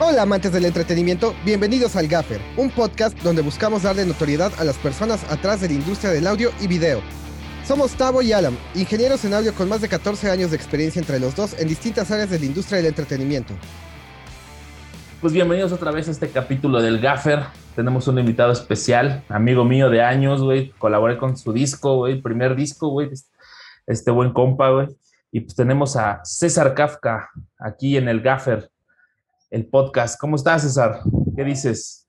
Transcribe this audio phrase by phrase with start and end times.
[0.00, 4.76] Hola amantes del entretenimiento, bienvenidos al Gaffer, un podcast donde buscamos darle notoriedad a las
[4.76, 7.00] personas atrás de la industria del audio y video.
[7.66, 11.18] Somos Tavo y Alam, ingenieros en audio con más de 14 años de experiencia entre
[11.18, 13.54] los dos en distintas áreas de la industria del entretenimiento.
[15.20, 17.46] Pues bienvenidos otra vez a este capítulo del Gaffer.
[17.74, 20.70] Tenemos un invitado especial, amigo mío de años, güey.
[20.78, 23.10] Colaboré con su disco, güey, primer disco, güey.
[23.84, 24.86] Este buen compa, güey.
[25.32, 28.70] Y pues tenemos a César Kafka aquí en el Gaffer,
[29.50, 30.20] el podcast.
[30.20, 31.00] ¿Cómo estás, César?
[31.36, 32.06] ¿Qué dices?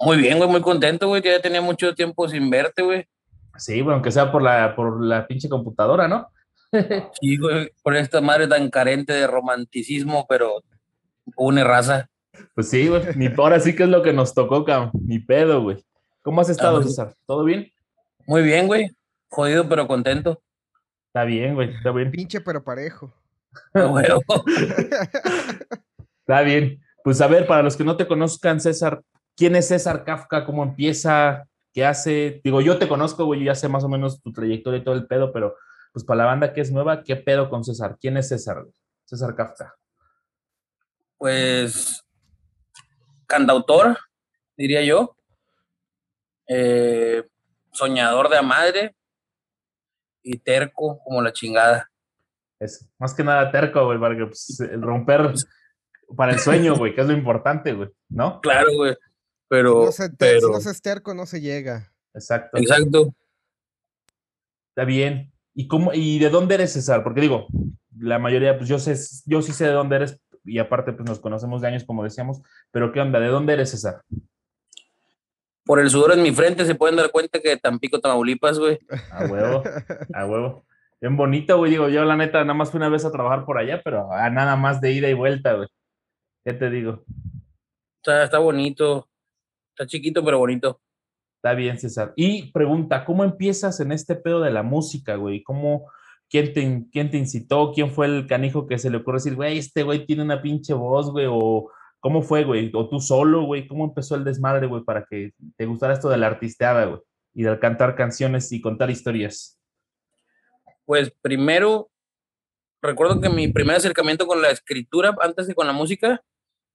[0.00, 1.22] Muy bien, güey, muy contento, güey.
[1.22, 3.06] Ya tenía mucho tiempo sin verte, güey.
[3.56, 6.28] Sí, bueno, aunque sea por la, por la pinche computadora, ¿no?
[7.20, 10.62] sí, güey, por esta madre tan carente de romanticismo, pero
[11.36, 12.08] une raza.
[12.54, 13.02] Pues sí, güey,
[13.36, 15.84] ahora sí que es lo que nos tocó, cabrón, mi pedo, güey.
[16.22, 17.14] ¿Cómo has estado, ah, César?
[17.26, 17.70] ¿Todo bien?
[18.26, 18.90] Muy bien, güey.
[19.28, 20.40] Jodido, pero contento.
[21.08, 22.10] Está bien, güey, está bien.
[22.10, 23.12] Pinche, pero parejo.
[26.32, 26.82] está bien.
[27.04, 29.02] Pues a ver, para los que no te conozcan, César,
[29.36, 30.46] ¿quién es César Kafka?
[30.46, 31.46] ¿Cómo empieza?
[31.74, 32.40] ¿Qué hace?
[32.42, 35.06] Digo, yo te conozco, güey, ya sé más o menos tu trayectoria y todo el
[35.06, 35.56] pedo, pero
[35.92, 37.98] pues para la banda que es nueva, ¿qué pedo con César?
[38.00, 38.64] ¿Quién es César?
[39.04, 39.74] César Kafka.
[41.18, 42.02] Pues
[43.26, 43.98] cantautor,
[44.56, 45.14] diría yo.
[46.48, 47.24] Eh,
[47.72, 48.96] soñador de a madre
[50.22, 51.90] y terco como la chingada.
[52.58, 55.46] Es más que nada terco, güey, para que pues, el romper pues
[56.16, 58.40] para el sueño, güey, que es lo importante, güey, ¿no?
[58.40, 58.94] Claro, güey.
[59.48, 61.92] Pero, no se, Si no se es terco, no se llega.
[62.14, 62.58] Exacto.
[62.58, 63.14] Exacto.
[64.70, 65.32] Está bien.
[65.54, 67.02] ¿Y cómo, y de dónde eres, César?
[67.02, 67.46] Porque digo,
[67.98, 68.96] la mayoría, pues yo sé,
[69.26, 72.40] yo sí sé de dónde eres, y aparte, pues nos conocemos de años, como decíamos,
[72.70, 73.20] pero ¿qué onda?
[73.20, 74.02] ¿De dónde eres, César?
[75.64, 78.78] Por el sudor en mi frente se pueden dar cuenta que Tampico, Tamaulipas, güey.
[79.10, 79.62] A huevo,
[80.14, 80.64] a huevo.
[81.00, 81.70] Bien bonito, güey.
[81.70, 84.30] Digo, yo la neta nada más fui una vez a trabajar por allá, pero a
[84.30, 85.68] nada más de ida y vuelta, güey.
[86.44, 87.04] ¿Qué te digo?
[87.98, 89.08] Está, está bonito.
[89.70, 90.80] Está chiquito, pero bonito.
[91.36, 92.12] Está bien, César.
[92.16, 95.42] Y pregunta, ¿cómo empiezas en este pedo de la música, güey?
[95.42, 95.90] ¿Cómo,
[96.28, 97.72] quién te, quién te incitó?
[97.72, 100.74] ¿Quién fue el canijo que se le ocurrió decir, güey, este güey tiene una pinche
[100.74, 101.26] voz, güey?
[101.28, 101.70] ¿O
[102.00, 102.70] cómo fue, güey?
[102.74, 103.66] ¿O tú solo, güey?
[103.66, 107.00] ¿Cómo empezó el desmadre, güey, para que te gustara esto de la artisteada, güey?
[107.34, 109.60] Y de cantar canciones y contar historias.
[110.84, 111.88] Pues primero,
[112.82, 116.22] recuerdo que mi primer acercamiento con la escritura, antes que con la música,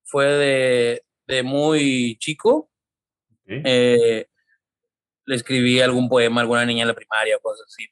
[0.08, 2.70] fue de, de muy chico.
[3.46, 4.28] Eh,
[5.26, 7.88] le escribí algún poema a alguna niña en la primaria, cosas así.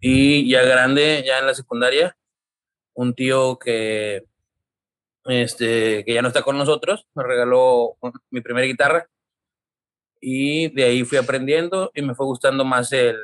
[0.00, 2.16] Y ya grande, ya en la secundaria,
[2.94, 4.24] un tío que,
[5.24, 7.96] este, que ya no está con nosotros, me regaló
[8.30, 9.08] mi primera guitarra
[10.20, 13.16] y de ahí fui aprendiendo y me fue gustando más el,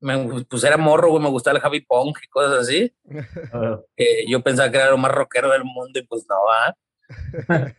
[0.00, 2.92] me, pues era morro, me gustaba el Javi Pong y cosas así.
[4.28, 6.76] yo pensaba que era lo más rockero del mundo y pues no, va.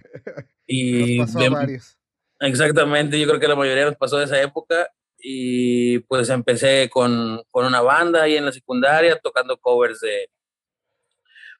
[0.67, 1.97] y varios.
[2.39, 4.89] Exactamente, yo creo que la mayoría nos pasó de esa época
[5.19, 10.27] y pues empecé con, con, una banda ahí en la secundaria tocando covers de,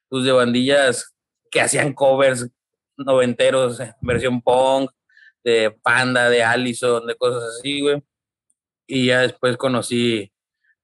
[0.08, 1.14] pues de bandillas
[1.50, 2.50] que hacían covers
[2.96, 4.90] noventeros, versión punk,
[5.44, 8.02] de Panda, de Allison, de cosas así, güey.
[8.86, 10.31] Y ya después conocí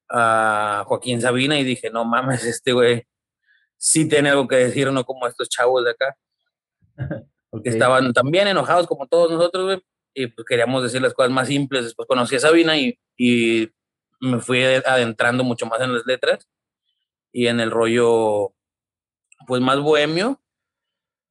[0.09, 3.07] a Joaquín Sabina y dije, no mames, este güey
[3.77, 6.17] sí tiene algo que decir, no como estos chavos de acá.
[7.65, 9.83] Que estaban también enojados como todos nosotros, güey,
[10.13, 11.85] y pues queríamos decir las cosas más simples.
[11.85, 13.71] Después conocí a Sabina y, y
[14.21, 16.47] me fui adentrando mucho más en las letras
[17.33, 18.53] y en el rollo,
[19.47, 20.43] pues más bohemio.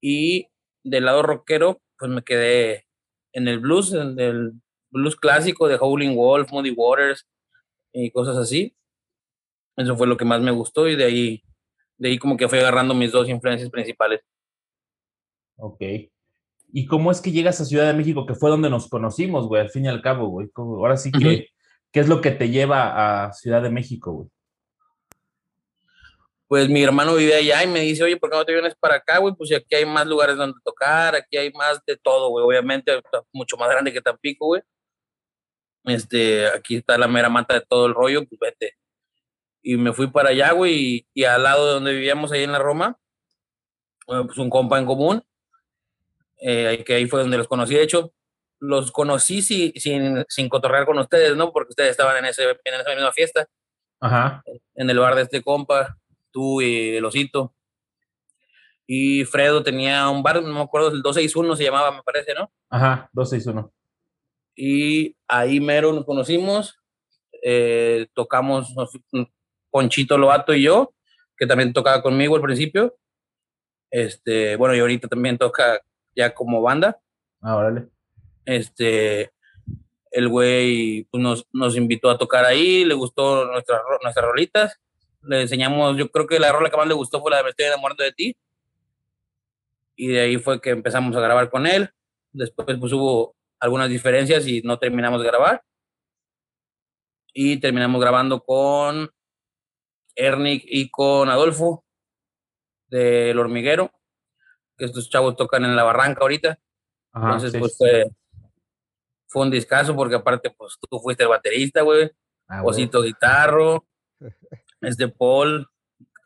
[0.02, 0.48] Y
[0.84, 2.88] del lado rockero, pues me quedé
[3.32, 4.54] en el blues, en el
[4.90, 7.28] blues clásico de Howling Wolf, Muddy Waters
[8.04, 8.76] y cosas así.
[9.76, 11.44] Eso fue lo que más me gustó y de ahí,
[11.98, 14.22] de ahí como que fui agarrando mis dos influencias principales.
[15.58, 15.82] Ok.
[16.74, 19.62] ¿Y cómo es que llegas a Ciudad de México, que fue donde nos conocimos, güey,
[19.62, 20.50] al fin y al cabo, güey?
[20.56, 21.48] Ahora sí que,
[21.92, 24.30] ¿qué es lo que te lleva a Ciudad de México, güey?
[26.48, 28.96] Pues mi hermano vive allá y me dice, oye, ¿por qué no te vienes para
[28.96, 29.34] acá, güey?
[29.36, 32.46] Pues aquí hay más lugares donde tocar, aquí hay más de todo, güey.
[32.46, 33.02] Obviamente,
[33.34, 34.62] mucho más grande que Tampico, güey.
[35.88, 38.78] Este, aquí está la mera mata de todo el rollo, pues vete.
[39.62, 42.52] Y me fui para allá, güey, y, y al lado de donde vivíamos, ahí en
[42.52, 42.98] la Roma,
[44.06, 45.24] pues un compa en común,
[46.40, 47.74] eh, que ahí fue donde los conocí.
[47.74, 48.14] De hecho,
[48.60, 49.74] los conocí sin,
[50.28, 51.52] sin cotorrear con ustedes, ¿no?
[51.52, 53.48] Porque ustedes estaban en, ese, en esa misma fiesta.
[54.00, 54.44] Ajá.
[54.76, 55.98] En el bar de este compa,
[56.32, 57.54] tú y el osito.
[58.86, 62.52] Y Fredo tenía un bar, no me acuerdo, el 261 se llamaba, me parece, ¿no?
[62.70, 63.74] Ajá, 261.
[64.60, 66.80] Y ahí mero nos conocimos,
[67.44, 68.74] eh, tocamos
[69.70, 70.96] Ponchito Loato y yo,
[71.38, 72.98] que también tocaba conmigo al principio
[73.92, 75.80] Este, bueno, y ahorita también toca
[76.16, 77.00] ya como banda.
[77.40, 77.88] Ah, órale.
[78.46, 79.32] Este,
[80.10, 84.80] el güey pues, nos, nos invitó a tocar ahí, le gustó nuestras, nuestras rolitas.
[85.22, 87.50] Le enseñamos, yo creo que la rola que más le gustó fue la de Me
[87.52, 88.36] estoy enamorando de ti.
[89.96, 91.92] Y de ahí fue que empezamos a grabar con él.
[92.32, 95.64] Después pues hubo algunas diferencias y no terminamos de grabar.
[97.34, 99.10] Y terminamos grabando con
[100.16, 101.86] Ernick y con Adolfo
[102.88, 103.92] del Hormiguero.
[104.78, 106.60] Que estos chavos tocan en la barranca ahorita.
[107.12, 107.78] Ajá, Entonces, sí, pues sí.
[107.80, 108.06] fue,
[109.28, 112.12] fue un discazo porque aparte, pues tú fuiste el baterista, güey.
[112.48, 112.62] Ah.
[112.64, 113.86] Osito Guitarro,
[114.82, 115.68] este Paul,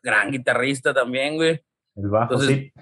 [0.02, 1.62] gran guitarrista también, güey.
[1.96, 2.72] El bajo, entonces- sí.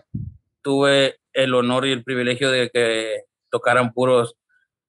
[0.62, 4.37] Tuve el honor y el privilegio de que tocaran puros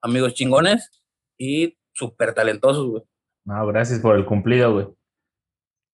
[0.01, 0.89] amigos chingones
[1.37, 3.03] y súper talentosos, güey.
[3.45, 4.87] No, gracias por el cumplido, güey.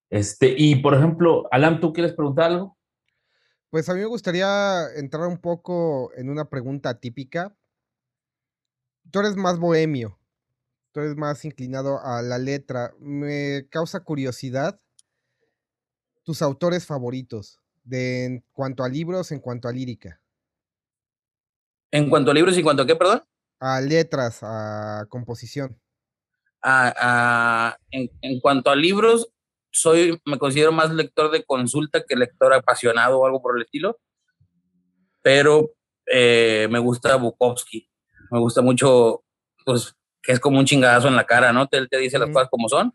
[0.09, 2.77] Este, y por ejemplo, Alan, ¿tú quieres preguntar algo?
[3.69, 7.55] Pues a mí me gustaría entrar un poco en una pregunta típica.
[9.11, 10.19] Tú eres más bohemio,
[10.91, 12.93] tú eres más inclinado a la letra.
[12.99, 14.79] Me causa curiosidad
[16.23, 20.21] tus autores favoritos de en cuanto a libros, en cuanto a lírica,
[21.91, 23.23] En cuanto a libros y en cuanto a qué, perdón,
[23.59, 25.79] a letras, a composición.
[26.61, 29.29] a- a- en, en cuanto a libros,
[29.71, 33.99] soy, me considero más lector de consulta que lector apasionado o algo por el estilo,
[35.21, 35.71] pero
[36.05, 37.89] eh, me gusta Bukowski,
[38.31, 39.23] me gusta mucho,
[39.65, 41.67] pues, que es como un chingadazo en la cara, ¿no?
[41.67, 42.91] Te, él te dice las cosas como son.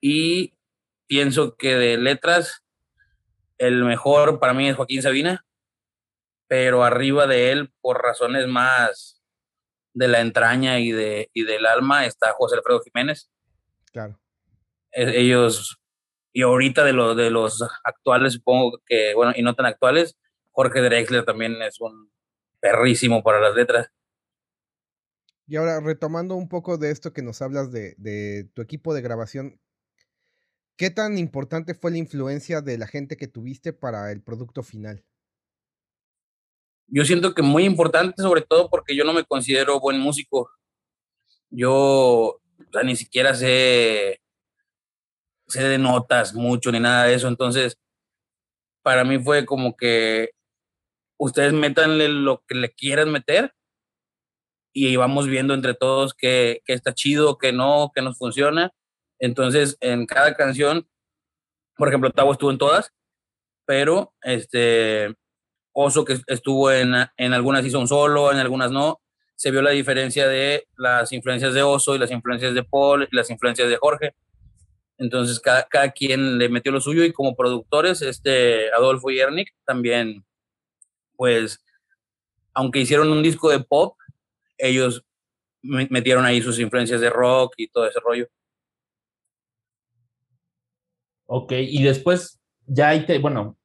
[0.00, 0.54] Y
[1.06, 2.62] pienso que de letras,
[3.58, 5.44] el mejor para mí es Joaquín Sabina,
[6.52, 9.22] pero arriba de él, por razones más
[9.94, 13.30] de la entraña y, de, y del alma, está José Alfredo Jiménez.
[13.90, 14.20] Claro.
[14.90, 15.80] E- Ellos,
[16.30, 20.18] y ahorita de, lo, de los actuales, supongo que, bueno, y no tan actuales,
[20.50, 22.12] Jorge Drexler también es un
[22.60, 23.88] perrísimo para las letras.
[25.46, 29.00] Y ahora, retomando un poco de esto que nos hablas de, de tu equipo de
[29.00, 29.58] grabación,
[30.76, 35.02] ¿qué tan importante fue la influencia de la gente que tuviste para el producto final?
[36.86, 40.50] Yo siento que muy importante, sobre todo porque yo no me considero buen músico.
[41.50, 42.40] Yo
[42.84, 44.20] ni siquiera sé,
[45.46, 47.28] sé de notas mucho ni nada de eso.
[47.28, 47.78] Entonces,
[48.82, 50.30] para mí fue como que
[51.18, 53.54] ustedes métanle lo que le quieran meter
[54.72, 58.72] y vamos viendo entre todos qué, qué está chido, qué no, qué nos funciona.
[59.18, 60.88] Entonces, en cada canción,
[61.76, 62.92] por ejemplo, Tavo estuvo en todas,
[63.66, 65.14] pero este
[65.72, 69.00] Oso que estuvo en, en algunas un solo, en algunas no.
[69.34, 73.16] Se vio la diferencia de las influencias de Oso y las influencias de Paul y
[73.16, 74.14] las influencias de Jorge.
[74.98, 79.52] Entonces cada, cada quien le metió lo suyo y como productores, este Adolfo y Ernick
[79.64, 80.24] también,
[81.16, 81.64] pues,
[82.54, 83.96] aunque hicieron un disco de pop,
[84.58, 85.04] ellos
[85.62, 88.28] me- metieron ahí sus influencias de rock y todo ese rollo.
[91.26, 93.56] Ok, y después ya ahí te, bueno,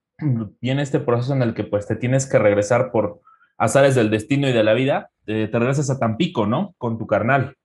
[0.61, 3.21] viene este proceso en el que pues te tienes que regresar por
[3.57, 6.75] azares del destino y de la vida, eh, te regresas a Tampico, ¿no?
[6.77, 7.55] Con tu carnal.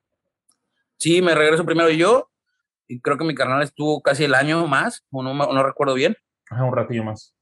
[0.98, 2.30] Sí, me regreso primero yo
[2.88, 6.16] y creo que mi carnal estuvo casi el año más, o no, no recuerdo bien.
[6.50, 7.34] Ajá, un ratillo más.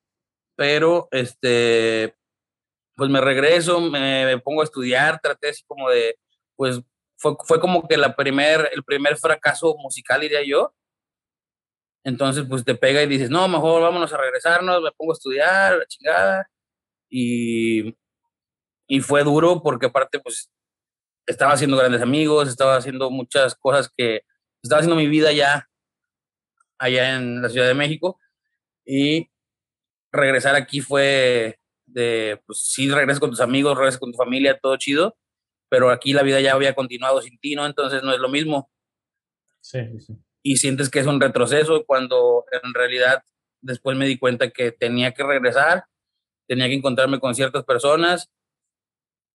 [0.56, 2.14] pero este,
[2.94, 6.16] pues me regreso, me, me pongo a estudiar, traté así como de,
[6.54, 6.80] pues
[7.16, 10.74] fue, fue como que la primer, el primer fracaso musical, diría yo.
[12.04, 15.76] Entonces, pues te pega y dices, no, mejor vámonos a regresarnos, me pongo a estudiar,
[15.76, 16.50] la chingada.
[17.10, 17.96] Y,
[18.88, 20.50] y fue duro porque aparte, pues,
[21.26, 24.22] estaba haciendo grandes amigos, estaba haciendo muchas cosas que,
[24.62, 25.68] estaba haciendo mi vida ya
[26.78, 28.18] allá en la Ciudad de México.
[28.84, 29.30] Y
[30.12, 34.76] regresar aquí fue de, pues sí, regresas con tus amigos, regresas con tu familia, todo
[34.76, 35.16] chido,
[35.68, 37.66] pero aquí la vida ya había continuado sin ti, ¿no?
[37.66, 38.70] Entonces no es lo mismo
[39.60, 40.18] sí, sí.
[40.42, 43.22] Y sientes que es un retroceso cuando en realidad
[43.60, 45.84] después me di cuenta que tenía que regresar,
[46.46, 48.30] tenía que encontrarme con ciertas personas,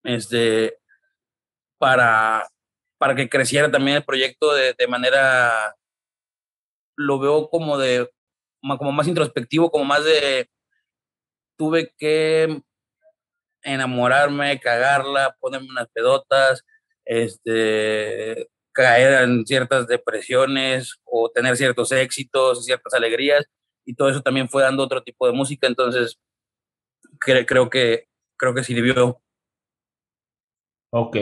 [0.04, 0.78] este,
[1.78, 2.48] para,
[2.98, 5.76] para que creciera también el proyecto de, de manera,
[6.96, 8.10] lo veo como de,
[8.62, 10.50] como más introspectivo, como más de,
[11.58, 12.62] tuve que
[13.62, 16.64] enamorarme, cagarla, ponerme unas pedotas,
[17.06, 23.46] este, caer en ciertas depresiones o tener ciertos éxitos, ciertas alegrías,
[23.86, 26.20] y todo eso también fue dando otro tipo de música, entonces
[27.20, 29.22] cre- creo que creo que sirvió.
[30.92, 31.18] Ok.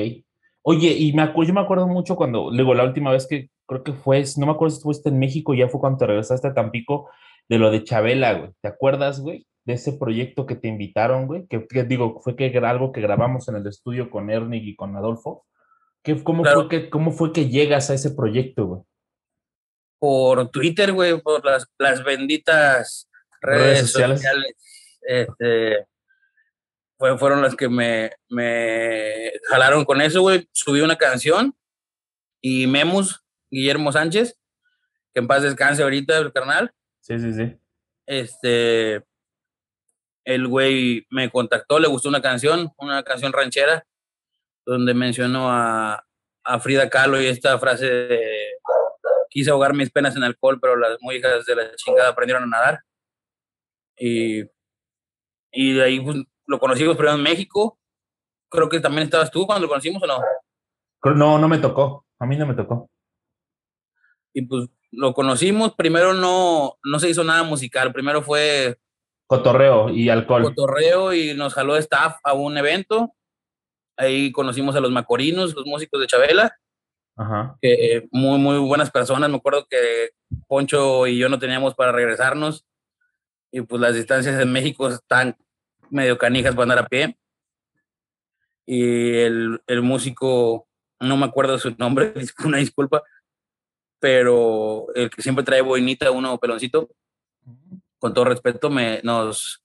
[0.64, 3.94] Oye, y me yo me acuerdo mucho cuando, luego la última vez que creo que
[3.94, 7.10] fue, no me acuerdo si fuiste en México, ya fue cuando te regresaste a Tampico,
[7.48, 8.52] de lo de Chabela, güey.
[8.62, 9.46] ¿Te acuerdas, güey?
[9.66, 11.48] de ese proyecto que te invitaron, güey?
[11.48, 14.96] Que, digo, fue que era algo que grabamos en el estudio con Ernie y con
[14.96, 15.46] Adolfo.
[16.04, 18.82] ¿Qué, cómo, fue que, ¿Cómo fue que llegas a ese proyecto, güey?
[20.00, 23.10] Por Twitter, güey, por las, las benditas
[23.42, 24.22] redes, sociales.
[25.02, 25.88] Este,
[27.18, 30.48] fueron las que me, me jalaron con eso, güey.
[30.52, 31.56] Subí una canción
[32.42, 34.38] y Memus, Guillermo Sánchez,
[35.14, 36.74] que en paz descanse ahorita el carnal.
[37.00, 37.58] Sí, sí, sí.
[38.06, 39.04] Este,
[40.26, 43.86] el güey me contactó, le gustó una canción, una canción ranchera,
[44.66, 46.06] donde mencionó a,
[46.44, 48.54] a Frida Kahlo y esta frase de
[49.30, 52.82] quise ahogar mis penas en alcohol, pero las hijas de la chingada aprendieron a nadar.
[53.98, 54.44] Y,
[55.52, 57.80] y de ahí pues, lo conocimos primero en México.
[58.50, 60.22] Creo que también estabas tú cuando lo conocimos o no.
[61.16, 62.06] No, no me tocó.
[62.20, 62.90] A mí no me tocó.
[64.34, 65.74] Y pues lo conocimos.
[65.74, 67.92] Primero no, no se hizo nada musical.
[67.92, 68.78] Primero fue
[69.26, 70.44] Cotorreo y alcohol.
[70.44, 73.14] Cotorreo y nos jaló staff a un evento.
[73.98, 76.58] Ahí conocimos a los Macorinos, los músicos de Chabela.
[77.16, 77.58] Ajá.
[77.62, 79.30] Que, muy, muy buenas personas.
[79.30, 80.12] Me acuerdo que
[80.48, 82.66] Poncho y yo no teníamos para regresarnos.
[83.52, 85.38] Y pues las distancias en México están
[85.90, 87.18] medio canijas para andar a pie.
[88.66, 90.68] Y el, el músico,
[91.00, 92.14] no me acuerdo su nombre,
[92.46, 93.04] una disculpa,
[94.00, 96.90] pero el que siempre trae boinita, uno peloncito,
[98.00, 99.64] con todo respeto, me, nos,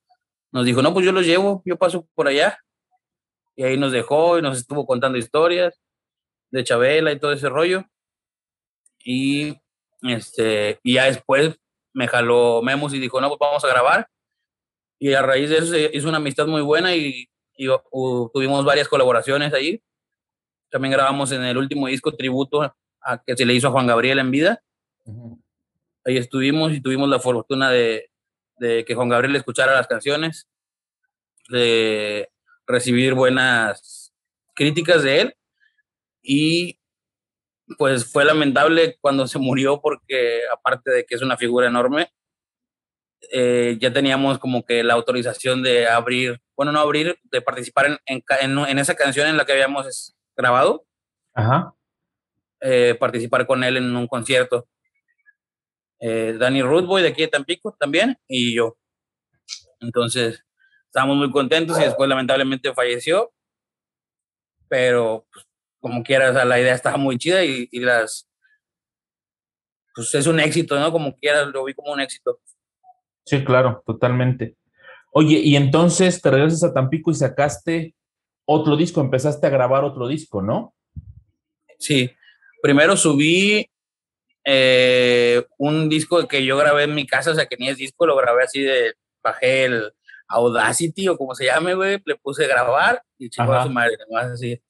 [0.52, 2.58] nos dijo, no, pues yo los llevo, yo paso por allá.
[3.58, 5.80] Y ahí nos dejó y nos estuvo contando historias
[6.52, 7.84] de Chabela y todo ese rollo.
[9.04, 9.58] Y,
[10.02, 11.58] este, y ya después
[11.92, 14.08] me jaló Memos y dijo, no, pues vamos a grabar.
[15.00, 17.28] Y a raíz de eso se hizo una amistad muy buena y,
[18.32, 19.82] tuvimos varias colaboraciones ahí.
[20.70, 24.20] También grabamos en el último disco tributo a, que se le hizo a Juan Gabriel
[24.20, 24.62] en vida.
[26.04, 28.08] Ahí estuvimos y tuvimos la fortuna de,
[28.58, 30.46] de que Juan Gabriel escuchara las canciones,
[31.48, 32.30] de
[32.68, 34.14] recibir buenas
[34.54, 35.34] críticas de él
[36.22, 36.78] y
[37.76, 42.10] pues fue lamentable cuando se murió porque aparte de que es una figura enorme,
[43.32, 48.22] eh, ya teníamos como que la autorización de abrir, bueno, no abrir, de participar en,
[48.40, 50.86] en, en esa canción en la que habíamos grabado.
[51.34, 51.74] Ajá.
[52.60, 54.66] Eh, participar con él en un concierto
[56.00, 58.76] eh, Danny Rootboy de aquí de Tampico también y yo.
[59.80, 60.44] Entonces,
[60.88, 63.32] estábamos muy contentos y después lamentablemente falleció,
[64.68, 65.46] pero pues,
[65.80, 68.28] como quieras, la idea estaba muy chida y, y, las,
[69.94, 70.90] pues es un éxito, ¿no?
[70.90, 72.40] Como quieras, lo vi como un éxito.
[73.24, 74.56] Sí, claro, totalmente.
[75.12, 77.94] Oye, y entonces te regresas a Tampico y sacaste
[78.46, 80.74] otro disco, empezaste a grabar otro disco, ¿no?
[81.78, 82.10] Sí,
[82.62, 83.70] primero subí
[84.44, 88.06] eh, un disco que yo grabé en mi casa, o sea, que ni es disco,
[88.06, 89.92] lo grabé así de, bajé el
[90.28, 94.26] Audacity o como se llame, güey, le puse grabar y chico a su madre, más
[94.26, 94.60] así.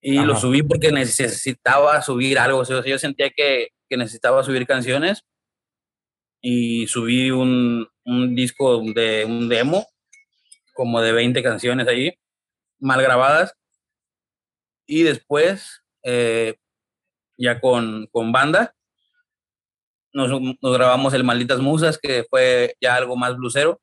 [0.00, 4.66] Y lo subí porque necesitaba subir algo, o sea, yo sentía que, que necesitaba subir
[4.66, 5.24] canciones
[6.40, 9.86] y subí un, un, disco de un demo,
[10.74, 12.14] como de 20 canciones ahí,
[12.78, 13.54] mal grabadas.
[14.86, 16.56] Y después, eh,
[17.36, 18.74] ya con, con banda.
[20.12, 23.80] Nos, nos, grabamos el Malditas Musas, que fue ya algo más blusero.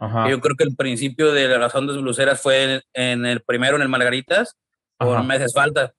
[0.00, 3.88] Yo creo que el principio de las ondas bluseras fue en, el primero, en el
[3.88, 4.56] Margaritas,
[4.96, 5.92] por Meses Falta.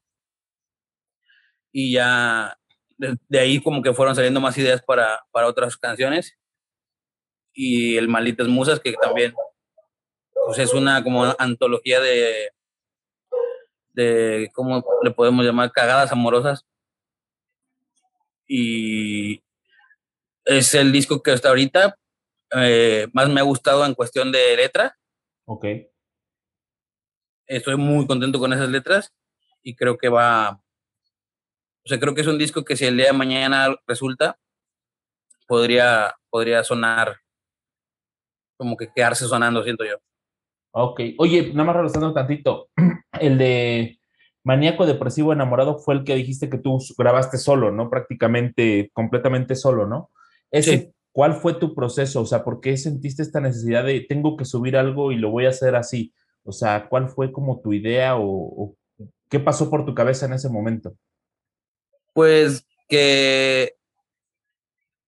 [1.72, 2.58] Y ya
[2.98, 6.36] de, ahí como que fueron saliendo más ideas para, para otras canciones.
[7.54, 9.36] Y el Malditas Musas, que también
[10.46, 12.52] pues es una como antología de,
[13.94, 15.72] de, ¿cómo le podemos llamar?
[15.72, 16.66] Cagadas amorosas.
[18.48, 19.44] Y
[20.46, 21.98] es el disco que hasta ahorita
[22.56, 24.98] eh, más me ha gustado en cuestión de letra.
[25.46, 25.66] Ok.
[27.48, 29.14] Estoy muy contento con esas letras
[29.62, 30.62] y creo que va,
[31.84, 34.40] o sea, creo que es un disco que si el día de mañana resulta,
[35.48, 37.18] podría, podría sonar
[38.58, 39.98] como que quedarse sonando, siento yo.
[40.72, 41.02] Ok.
[41.18, 42.70] Oye, nada más regresando tantito.
[43.20, 44.00] El de
[44.44, 47.90] Maníaco Depresivo Enamorado fue el que dijiste que tú grabaste solo, ¿no?
[47.90, 50.10] Prácticamente, completamente solo, ¿no?
[50.50, 52.22] Ese, ¿Cuál fue tu proceso?
[52.22, 55.46] O sea, ¿por qué sentiste esta necesidad de tengo que subir algo y lo voy
[55.46, 56.14] a hacer así?
[56.44, 58.76] O sea, ¿cuál fue como tu idea o,
[59.30, 60.94] qué pasó por tu cabeza en ese momento?
[62.14, 63.76] Pues que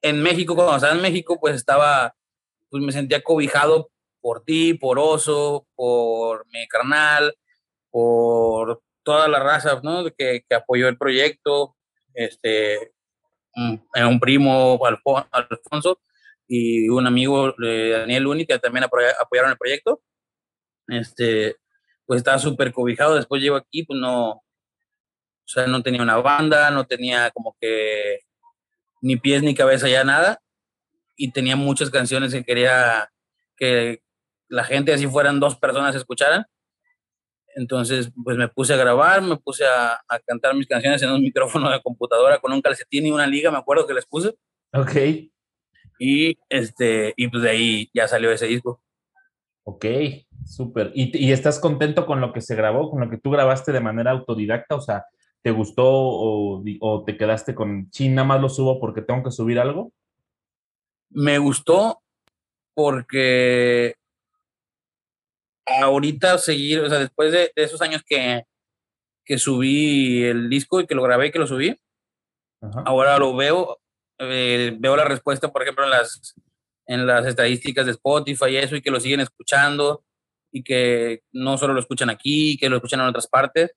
[0.02, 2.16] en México, cuando estaba en México, pues estaba,
[2.70, 3.90] pues me sentía cobijado
[4.22, 7.36] por ti, por Oso, por mi carnal,
[7.90, 10.06] por toda la raza, ¿no?
[10.18, 11.76] Que, que apoyó el proyecto,
[12.14, 12.94] este,
[13.56, 14.80] un, un primo,
[15.32, 16.00] Alfonso,
[16.48, 20.02] y un amigo, eh, Daniel Uni, que también apoyaron el proyecto.
[20.88, 21.56] Este,
[22.06, 23.16] pues estaba súper cobijado.
[23.16, 24.44] Después llego aquí, pues no, o
[25.46, 28.20] sea, no tenía una banda, no tenía como que
[29.02, 30.40] ni pies ni cabeza ya nada.
[31.16, 33.10] Y tenía muchas canciones que quería
[33.58, 34.02] que
[34.48, 36.46] la gente, así fueran dos personas, escucharan.
[37.56, 41.22] Entonces, pues me puse a grabar, me puse a, a, cantar mis canciones en un
[41.22, 44.36] micrófono de computadora con un calcetín y una liga, me acuerdo que les puse.
[44.74, 44.96] Ok.
[46.00, 48.82] Y, este, y pues de ahí ya salió ese disco.
[49.64, 49.86] Ok,
[50.46, 50.92] súper.
[50.94, 53.80] ¿Y, ¿Y, estás contento con lo que se grabó, con lo que tú grabaste de
[53.80, 54.76] manera autodidacta?
[54.76, 55.06] O sea,
[55.42, 59.32] ¿te gustó o, o te quedaste con, sí, nada más lo subo porque tengo que
[59.32, 59.94] subir algo?
[61.10, 62.02] Me gustó
[62.74, 63.96] porque
[65.66, 68.44] ahorita seguir, o sea, después de, de esos años que,
[69.26, 71.80] que, subí el disco y que lo grabé y que lo subí,
[72.62, 72.84] Ajá.
[72.86, 73.80] ahora lo veo,
[74.20, 76.36] eh, veo la respuesta, por ejemplo, en las,
[76.86, 80.04] en las estadísticas de Spotify y eso, y que lo siguen escuchando,
[80.52, 83.72] y que no solo lo escuchan aquí, que lo escuchan en otras partes.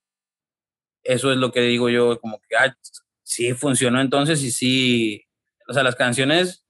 [1.02, 2.76] Eso es lo que digo yo, como que, ah,
[3.22, 5.24] sí funcionó entonces, y sí,
[5.68, 6.64] o sea, las canciones,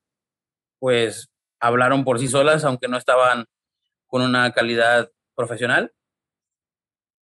[0.78, 3.46] pues, hablaron por sí solas, aunque no estaban
[4.06, 5.92] con una calidad profesional.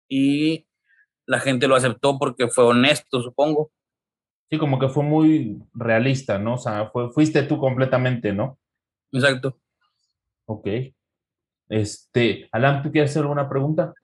[0.08, 0.66] Y
[1.26, 3.72] la gente lo aceptó porque fue honesto, supongo.
[4.50, 6.54] Sí, como que fue muy realista, ¿no?
[6.54, 8.58] O sea, fue, fuiste tú completamente, ¿no?
[9.12, 9.58] Exacto.
[10.46, 10.68] Ok.
[11.68, 13.94] Este, Alan, ¿tú quieres hacer alguna pregunta?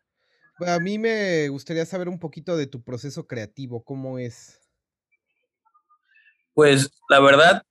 [0.67, 4.61] A mí me gustaría saber un poquito de tu proceso creativo, ¿cómo es?
[6.55, 7.63] Pues la verdad,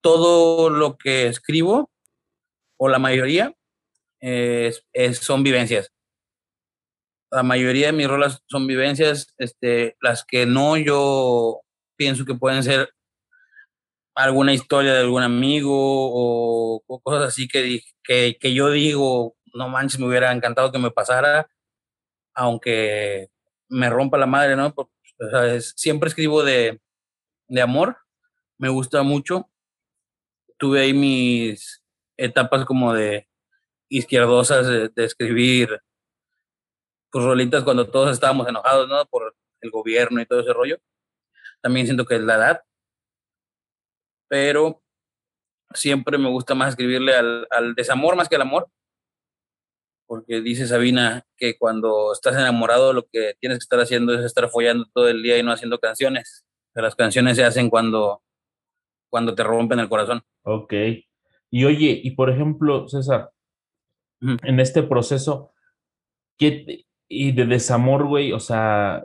[0.00, 1.90] todo lo que escribo,
[2.76, 3.54] o la mayoría,
[5.20, 5.92] son vivencias.
[7.30, 11.60] La mayoría de mis rolas son vivencias, este, las que no yo
[11.96, 12.90] pienso que pueden ser
[14.14, 19.68] alguna historia de algún amigo o, o cosas así que, que, que, yo digo, no
[19.68, 21.48] manches, me hubiera encantado que me pasara,
[22.34, 23.28] aunque
[23.68, 24.74] me rompa la madre, ¿no?
[25.44, 26.80] Es, siempre escribo de,
[27.48, 27.98] de amor,
[28.58, 29.48] me gusta mucho.
[30.58, 31.84] Tuve ahí mis
[32.16, 33.27] etapas como de
[33.88, 35.80] izquierdosas de, de escribir
[37.10, 39.04] pues rolitas cuando todos estábamos enojados, ¿no?
[39.06, 40.78] Por el gobierno y todo ese rollo.
[41.60, 42.62] También siento que es la edad.
[44.28, 44.82] Pero
[45.72, 48.68] siempre me gusta más escribirle al, al desamor más que al amor.
[50.06, 54.48] Porque dice Sabina que cuando estás enamorado lo que tienes que estar haciendo es estar
[54.48, 56.46] follando todo el día y no haciendo canciones.
[56.72, 58.22] Pero las canciones se hacen cuando,
[59.10, 60.22] cuando te rompen el corazón.
[60.42, 60.72] Ok.
[61.50, 63.30] Y oye, y por ejemplo, César,
[64.20, 65.52] en este proceso
[66.36, 69.04] ¿qué, y de desamor, güey, o sea,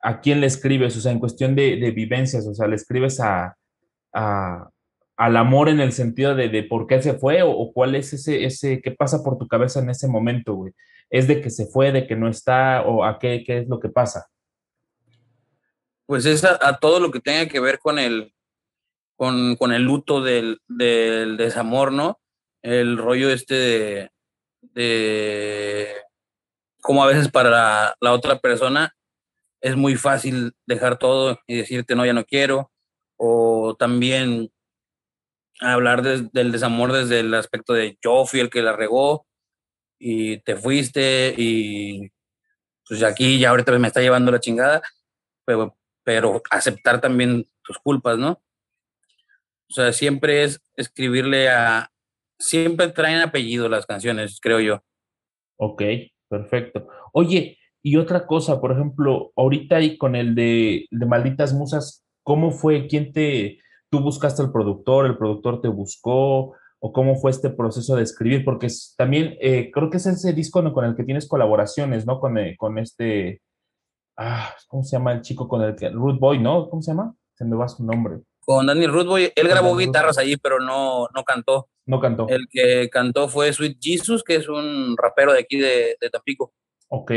[0.00, 0.96] ¿a quién le escribes?
[0.96, 3.56] O sea, en cuestión de, de vivencias, o sea, ¿le escribes a,
[4.12, 4.70] a,
[5.16, 8.12] al amor en el sentido de, de por qué se fue o, o, cuál es
[8.12, 10.72] ese, ese, qué pasa por tu cabeza en ese momento, güey?
[11.10, 13.80] ¿Es de que se fue, de que no está o a qué, qué es lo
[13.80, 14.26] que pasa?
[16.06, 18.32] Pues es a, a todo lo que tenga que ver con el,
[19.16, 22.18] con, con el luto del, del desamor, ¿no?
[22.62, 24.10] El rollo este de,
[24.62, 25.94] de
[26.80, 28.94] como a veces para la, otra persona
[29.60, 32.72] es muy fácil dejar todo y decirte no, ya no quiero,
[33.16, 34.50] o también
[35.60, 39.26] hablar de, del desamor desde el aspecto de yo fui el que la regó
[39.98, 42.10] y te fuiste y
[42.88, 44.82] pues aquí ya ahorita me está llevando la chingada,
[45.44, 48.42] pero, pero aceptar también tus culpas, ¿no?
[49.70, 51.91] O sea, siempre es escribirle a...
[52.42, 54.80] Siempre traen apellido las canciones, creo yo.
[55.56, 55.82] Ok,
[56.28, 56.88] perfecto.
[57.12, 62.50] Oye, y otra cosa, por ejemplo, ahorita ahí con el de, de Malditas Musas, ¿cómo
[62.50, 62.88] fue?
[62.88, 63.60] ¿Quién te...
[63.90, 65.06] ¿Tú buscaste al productor?
[65.06, 66.56] ¿El productor te buscó?
[66.80, 68.44] ¿O cómo fue este proceso de escribir?
[68.44, 72.18] Porque también eh, creo que es ese disco con el que tienes colaboraciones, ¿no?
[72.18, 73.40] Con, eh, con este...
[74.16, 75.90] Ah, ¿Cómo se llama el chico con el que...
[75.90, 76.68] Root Boy, ¿no?
[76.68, 77.14] ¿Cómo se llama?
[77.34, 79.32] Se me va su nombre con Daniel Rootboy.
[79.34, 81.68] Él grabó guitarras allí, pero no, no cantó.
[81.86, 82.28] No cantó.
[82.28, 86.52] El que cantó fue Sweet Jesus, que es un rapero de aquí de, de, Tampico.
[86.88, 87.12] Ok.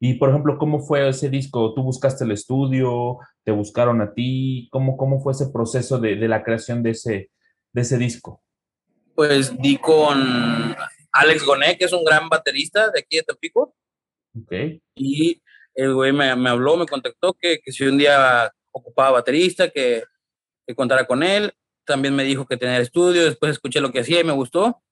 [0.00, 1.74] Y por ejemplo, ¿cómo fue ese disco?
[1.74, 3.18] ¿Tú buscaste el estudio?
[3.44, 4.68] ¿Te buscaron a ti?
[4.72, 7.30] ¿Cómo, cómo fue ese proceso de, de la creación de ese,
[7.72, 8.42] de ese disco?
[9.14, 10.74] Pues di con
[11.12, 13.74] Alex Goné, que es un gran baterista de aquí de Tampico.
[14.36, 14.52] Ok.
[14.96, 15.40] Y
[15.74, 20.02] el güey me, me habló, me contactó que, que si un día ocupaba baterista, que
[20.66, 21.54] que contara con él.
[21.84, 24.82] También me dijo que tenía estudio, después escuché lo que hacía y me gustó.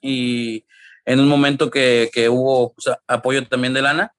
[0.00, 0.66] Y
[1.04, 4.14] en un momento que, que hubo pues, apoyo también de Lana,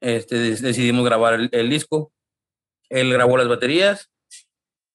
[0.00, 2.12] este, decidimos grabar el, el, disco.
[2.88, 4.10] Él grabó las baterías,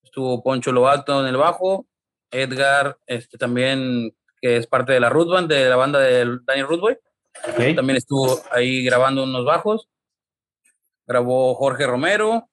[0.01, 1.87] estuvo Poncho Lobato en el bajo,
[2.31, 6.67] Edgar, este, también, que es parte de la Root Band, de la banda de Daniel
[6.67, 6.97] Rootboy.
[7.75, 9.89] También estuvo ahí grabando unos bajos.
[11.05, 12.49] Grabó Jorge Romero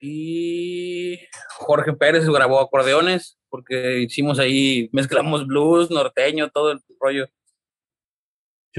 [0.00, 1.18] y
[1.58, 7.26] Jorge Pérez grabó acordeones, porque hicimos ahí, mezclamos blues, norteño, todo el rollo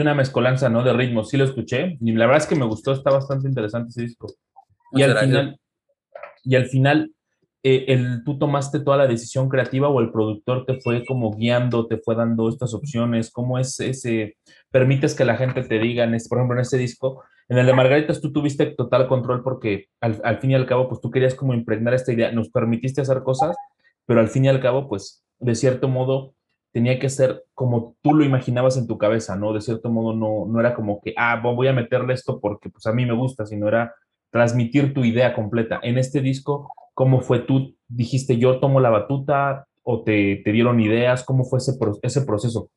[0.02, 0.84] una mezcolanza, ¿no?
[0.84, 3.90] De ritmos, sí lo escuché, y la verdad es que me gustó, está bastante interesante
[3.90, 4.28] ese disco.
[4.94, 5.60] Y al, final,
[6.44, 7.12] y al final,
[7.64, 11.88] eh, el, ¿tú tomaste toda la decisión creativa o el productor te fue como guiando,
[11.88, 13.32] te fue dando estas opciones?
[13.32, 14.38] ¿Cómo es ese,
[14.72, 17.66] permites que la gente te diga, en este, por ejemplo, en ese disco, en el
[17.66, 21.12] de Margaritas tú tuviste total control porque al, al fin y al cabo, pues tú
[21.12, 23.56] querías como impregnar esta idea, nos permitiste hacer cosas,
[24.06, 26.34] pero al fin y al cabo, pues de cierto modo
[26.72, 29.54] tenía que ser como tú lo imaginabas en tu cabeza, ¿no?
[29.54, 32.86] De cierto modo no, no era como que, ah, voy a meterle esto porque pues
[32.86, 33.96] a mí me gusta, sino era
[34.30, 35.80] transmitir tu idea completa.
[35.82, 37.76] En este disco, ¿cómo fue tú?
[37.88, 41.24] ¿Dijiste yo tomo la batuta o te, te dieron ideas?
[41.24, 42.70] ¿Cómo fue ese, ese proceso?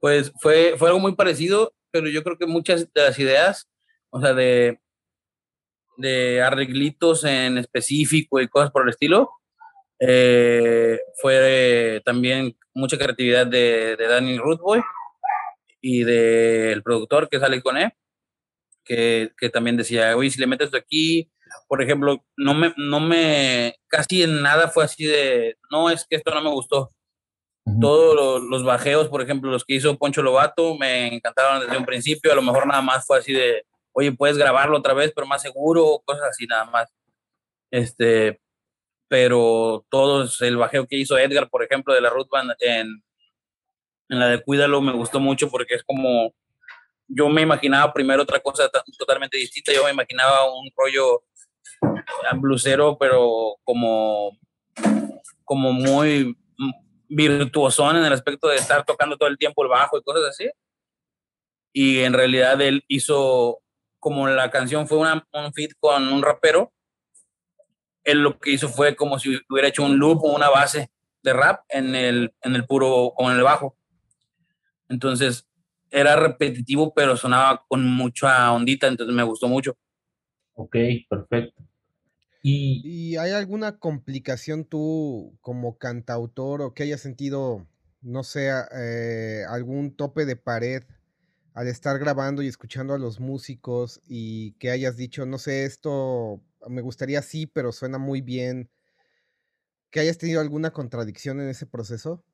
[0.00, 3.70] Pues fue, fue algo muy parecido, pero yo creo que muchas de las ideas,
[4.10, 4.80] o sea, de,
[5.98, 9.30] de arreglitos en específico y cosas por el estilo,
[10.00, 14.82] eh, fue también mucha creatividad de, de Danny Rootboy
[15.80, 17.92] y del productor que sale con él,
[18.84, 21.30] que, que, también decía, oye, si le metes esto aquí,
[21.68, 26.16] por ejemplo, no me, no me, casi en nada fue así de, no, es que
[26.16, 26.92] esto no me gustó.
[27.80, 31.84] Todos los, los, bajeos, por ejemplo, los que hizo Poncho Lobato, me encantaron desde un
[31.84, 35.26] principio, a lo mejor nada más fue así de, oye, puedes grabarlo otra vez, pero
[35.28, 36.88] más seguro, cosas así nada más.
[37.70, 38.40] Este,
[39.08, 43.02] pero todos, el bajeo que hizo Edgar, por ejemplo, de la Root Band en,
[44.08, 46.34] en la de Cuídalo, me gustó mucho porque es como,
[47.06, 51.22] yo me imaginaba primero otra cosa totalmente distinta, yo me imaginaba un rollo
[52.36, 54.38] blusero, pero como,
[55.44, 56.36] como muy
[57.14, 60.50] virtuosón en el aspecto de estar tocando todo el tiempo el bajo y cosas así.
[61.72, 63.60] Y en realidad él hizo,
[63.98, 66.72] como la canción fue una, un feat con un rapero,
[68.04, 70.90] él lo que hizo fue como si hubiera hecho un loop o una base
[71.22, 73.76] de rap en el, en el puro en el bajo.
[74.88, 75.48] Entonces
[75.90, 79.76] era repetitivo, pero sonaba con mucha ondita, entonces me gustó mucho.
[80.54, 80.76] Ok,
[81.08, 81.62] perfecto.
[82.44, 87.68] Y, ¿Y hay alguna complicación tú como cantautor o que hayas sentido,
[88.00, 90.82] no sé, eh, algún tope de pared
[91.54, 96.42] al estar grabando y escuchando a los músicos y que hayas dicho, no sé, esto
[96.68, 98.68] me gustaría sí, pero suena muy bien.
[99.92, 102.24] ¿Que hayas tenido alguna contradicción en ese proceso?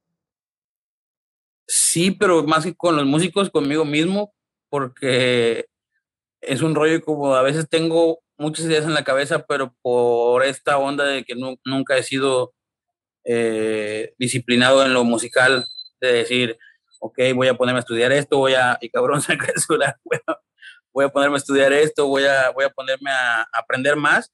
[1.67, 4.33] Sí, pero más que con los músicos, conmigo mismo,
[4.71, 5.67] porque
[6.41, 10.79] es un rollo como a veces tengo muchas ideas en la cabeza, pero por esta
[10.79, 12.55] onda de que nunca he sido
[13.25, 15.67] eh, disciplinado en lo musical,
[16.01, 16.59] de decir,
[17.01, 19.97] ok, voy a ponerme a estudiar esto, voy a, y cabrón, saca el celular,
[20.93, 24.33] voy a ponerme a estudiar esto, voy a, voy a ponerme a, aprender más.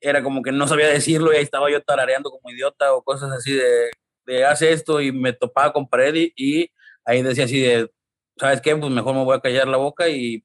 [0.00, 3.32] Era como que no sabía decirlo y ahí estaba yo tarareando como idiota o cosas
[3.32, 3.90] así de,
[4.26, 6.70] de hace esto y me topaba con pared y,
[7.04, 7.90] ahí decía así de,
[8.36, 8.76] ¿sabes qué?
[8.76, 10.44] Pues mejor me voy a callar la boca y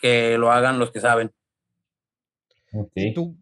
[0.00, 1.32] que lo hagan los que saben.
[2.72, 3.14] Okay.
[3.14, 3.36] ¿Tú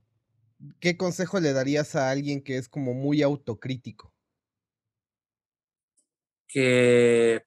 [0.81, 4.12] qué consejo le darías a alguien que es como muy autocrítico?
[6.47, 7.44] Que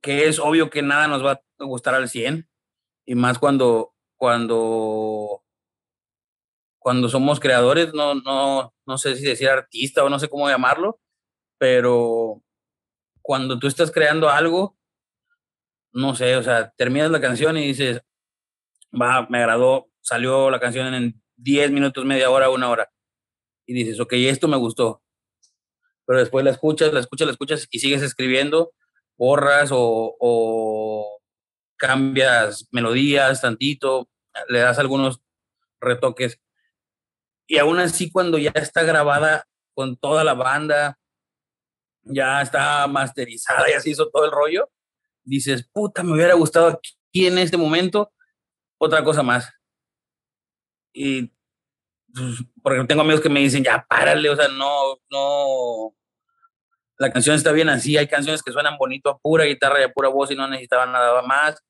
[0.00, 2.48] que es obvio que nada nos va a gustar al 100,
[3.06, 5.42] y más cuando, cuando,
[6.78, 11.00] cuando somos creadores, no, no, no sé si decir artista o no sé cómo llamarlo,
[11.58, 12.42] pero
[13.22, 14.76] cuando tú estás creando algo,
[15.92, 18.00] no sé, o sea, terminas la canción y dices,
[18.90, 22.90] va, me agradó, salió la canción en 10 minutos, media hora, una hora,
[23.66, 25.02] y dices, ok, esto me gustó,
[26.06, 28.72] pero después la escuchas, la escuchas, la escuchas y sigues escribiendo
[29.20, 31.20] borras o,
[31.76, 34.08] cambias melodías tantito,
[34.48, 35.20] le das algunos
[35.80, 36.40] retoques.
[37.46, 40.98] Y aún así, cuando ya está grabada con toda la banda,
[42.02, 44.70] ya está masterizada, ya se hizo todo el rollo,
[45.24, 48.12] dices, puta, me hubiera gustado aquí en este momento
[48.78, 49.52] otra cosa más.
[50.92, 51.32] Y
[52.12, 55.94] pues, porque tengo amigos que me dicen, ya párale, o sea, no, no,
[56.98, 59.92] la canción está bien así, hay canciones que suenan bonito a pura guitarra y a
[59.92, 61.62] pura voz y no necesitaban nada más.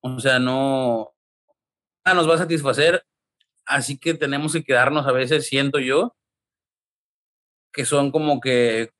[0.00, 1.14] O sea, no
[2.04, 3.04] nos va a satisfacer,
[3.64, 6.16] así que tenemos que quedarnos a veces, siento yo,
[7.72, 8.90] que son como que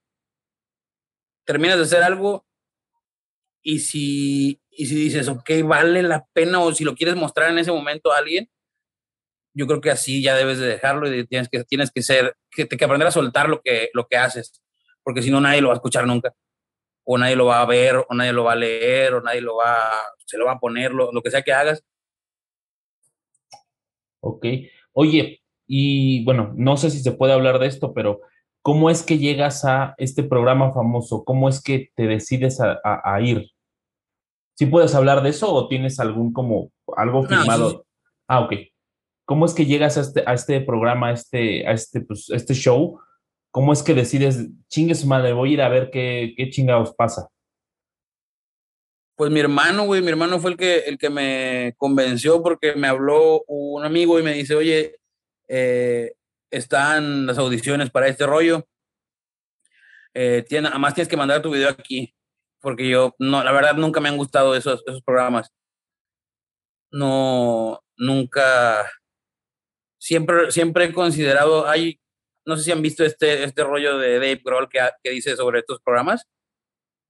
[1.45, 2.48] terminas de hacer algo
[3.63, 7.59] y si, y si dices, ok, vale la pena o si lo quieres mostrar en
[7.59, 8.49] ese momento a alguien,
[9.55, 12.69] yo creo que así ya debes de dejarlo y tienes que, tienes que ser, que,
[12.69, 14.63] que aprender a soltar lo que, lo que haces,
[15.03, 16.35] porque si no nadie lo va a escuchar nunca,
[17.05, 19.57] o nadie lo va a ver, o nadie lo va a leer, o nadie lo
[19.57, 19.91] va,
[20.27, 21.83] se lo va a poner, lo, lo que sea que hagas.
[24.21, 24.47] Ok.
[24.93, 28.21] Oye, y bueno, no sé si se puede hablar de esto, pero
[28.69, 31.25] ¿cómo es que llegas a este programa famoso?
[31.25, 33.51] ¿Cómo es que te decides a, a, ir?
[34.59, 37.73] ¿Sí puedes hablar de eso o tienes algún como algo firmado?
[37.73, 37.83] No,
[38.29, 38.53] Ah, ok.
[39.25, 42.53] ¿Cómo es que llegas a este, a este programa, a este, a este, pues, este
[42.53, 43.01] show?
[43.51, 46.95] ¿Cómo es que decides, chingue su madre, voy a ir a ver qué, qué chingados
[46.95, 47.31] pasa?
[49.17, 52.89] Pues mi hermano, güey, mi hermano fue el que, el que me convenció porque me
[52.89, 54.97] habló un amigo y me dice, oye,
[55.49, 56.13] eh,
[56.51, 58.67] están las audiciones para este rollo.
[60.15, 62.15] Eh, tiene, además tienes que mandar tu video aquí,
[62.61, 65.53] porque yo, no, la verdad nunca me han gustado esos, esos programas.
[66.91, 68.91] No, nunca,
[69.99, 72.01] siempre, siempre he considerado, hay,
[72.47, 75.61] no sé si han visto este, este rollo de Dave Grohl que, que dice sobre
[75.61, 76.27] estos programas.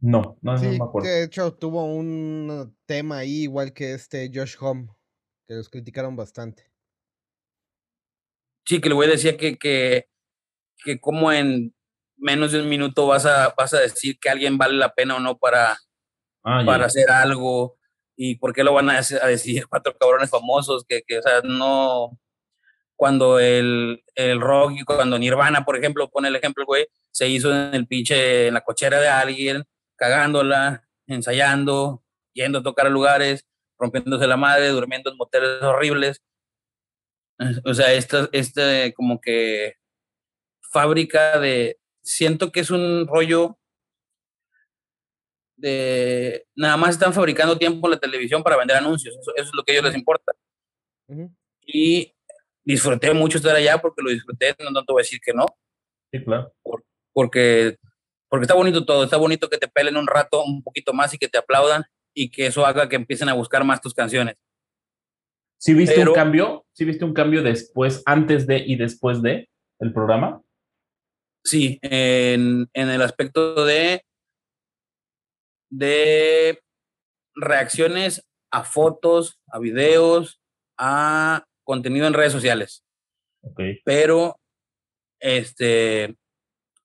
[0.00, 1.08] No, no, me acuerdo.
[1.08, 4.88] De hecho, tuvo un tema ahí, igual que este Josh Home,
[5.46, 6.70] que los criticaron bastante.
[8.68, 10.08] Sí, que le voy a decir que, que,
[10.84, 11.74] que como en
[12.18, 15.20] menos de un minuto vas a, vas a decir que alguien vale la pena o
[15.20, 15.78] no para,
[16.44, 17.78] ah, para hacer algo
[18.14, 22.18] y por qué lo van a, decir cuatro cabrones famosos que, que o sea, no,
[22.94, 27.50] cuando el, el rock y cuando Nirvana, por ejemplo, pone el ejemplo, güey, se hizo
[27.50, 29.64] en el pinche, en la cochera de alguien,
[29.96, 32.02] cagándola, ensayando,
[32.34, 33.46] yendo a tocar a lugares,
[33.78, 36.22] rompiéndose la madre, durmiendo en moteles horribles.
[37.64, 39.74] O sea, esta, este como que
[40.70, 43.58] fábrica de, siento que es un rollo
[45.56, 49.62] de, nada más están fabricando tiempo en la televisión para vender anuncios, eso, es lo
[49.64, 50.32] que a ellos les importa.
[51.66, 52.14] Y
[52.64, 55.46] disfruté mucho estar allá porque lo disfruté, no, te voy a decir que no.
[56.12, 56.54] Sí, claro.
[57.12, 57.76] porque,
[58.28, 61.18] porque está bonito todo, está bonito que te pelen un rato un poquito más y
[61.18, 64.36] que te aplaudan y que eso haga que empiecen a buscar más tus canciones.
[65.58, 66.64] ¿Sí viste un cambio?
[66.72, 70.42] ¿Sí viste un cambio después, antes de y después de el programa?
[71.44, 74.04] Sí, en, en el aspecto de,
[75.70, 76.62] de
[77.34, 80.40] reacciones a fotos, a videos,
[80.78, 82.84] a contenido en redes sociales.
[83.84, 84.40] Pero
[85.20, 86.16] este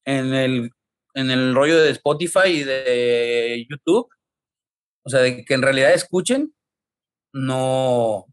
[0.05, 0.71] en el,
[1.13, 4.09] en el rollo de Spotify y de YouTube,
[5.05, 6.53] o sea, de que en realidad escuchen,
[7.33, 8.25] no,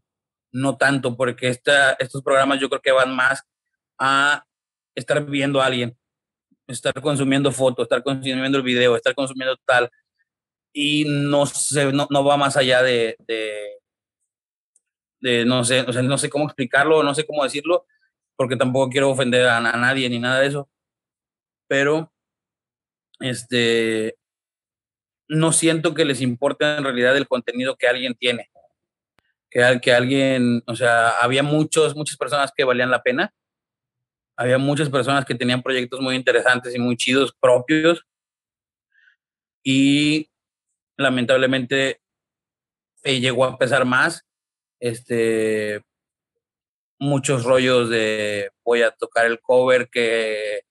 [0.51, 3.43] no tanto, porque esta, estos programas yo creo que van más
[3.97, 4.45] a
[4.95, 5.97] estar viendo a alguien,
[6.67, 9.89] estar consumiendo fotos, estar consumiendo el video, estar consumiendo tal,
[10.73, 13.15] y no, se, no, no va más allá de,
[15.45, 17.85] no sé, no sé cómo explicarlo, no sé cómo decirlo,
[18.35, 20.69] porque tampoco quiero ofender a, nadie ni nada de eso,
[21.67, 22.11] pero
[23.19, 24.17] este,
[25.27, 28.49] no siento que les importe en realidad el contenido que alguien tiene.
[29.51, 33.33] Que, que alguien, o sea, había muchos, muchas personas que valían la pena.
[34.35, 38.03] Había muchas personas que tenían proyectos muy interesantes y muy chidos propios.
[39.63, 40.31] Y
[40.97, 42.01] lamentablemente
[43.03, 44.25] eh, llegó a pesar más
[44.81, 45.83] este,
[46.99, 50.61] muchos rollos de voy a tocar el cover que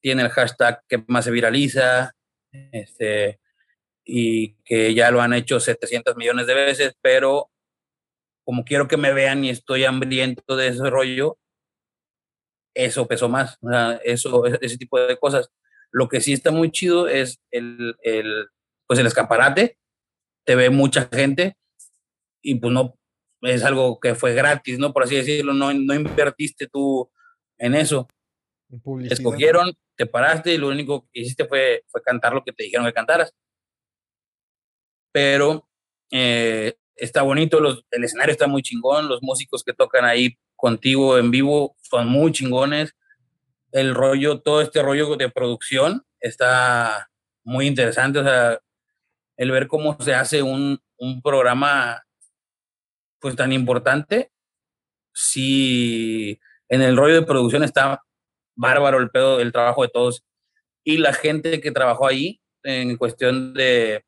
[0.00, 2.12] tiene el hashtag que más se viraliza,
[2.72, 3.40] este,
[4.04, 7.50] y que ya lo han hecho 700 millones de veces, pero
[8.44, 11.38] como quiero que me vean y estoy hambriento de ese rollo,
[12.74, 13.58] eso pesó más,
[14.04, 15.50] eso, ese tipo de cosas.
[15.90, 18.48] Lo que sí está muy chido es el, el,
[18.86, 19.78] pues el escaparate,
[20.44, 21.56] te ve mucha gente
[22.42, 22.98] y pues no,
[23.42, 24.92] es algo que fue gratis, ¿no?
[24.92, 27.10] Por así decirlo, no, no invertiste tú
[27.58, 28.08] en eso.
[29.08, 32.86] Escogieron, te paraste y lo único que hiciste fue, fue cantar lo que te dijeron
[32.86, 33.32] que cantaras.
[35.12, 35.68] Pero
[36.10, 41.18] eh, está bonito, los, el escenario está muy chingón, los músicos que tocan ahí contigo
[41.18, 42.94] en vivo son muy chingones.
[43.72, 47.10] El rollo, todo este rollo de producción está
[47.42, 48.20] muy interesante.
[48.20, 48.58] O sea,
[49.36, 52.02] el ver cómo se hace un, un programa
[53.20, 54.30] pues tan importante,
[55.14, 58.02] si en el rollo de producción está
[58.54, 60.24] bárbaro el pedo, el trabajo de todos
[60.84, 64.04] y la gente que trabajó ahí en cuestión de,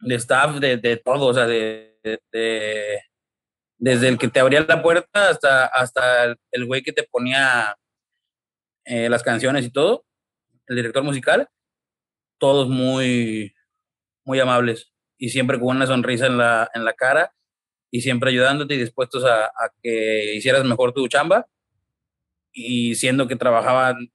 [0.00, 5.28] de staff, de, de todo, o sea, de, desde el que te abría la puerta
[5.28, 7.76] hasta, hasta el güey que te ponía
[8.84, 10.04] eh, las canciones y todo,
[10.66, 11.48] el director musical,
[12.38, 13.54] todos muy,
[14.24, 17.32] muy amables y siempre con una sonrisa en la, en la cara
[17.92, 21.46] y siempre ayudándote y dispuestos a, a que hicieras mejor tu chamba.
[22.54, 24.10] Y siendo que trabajaban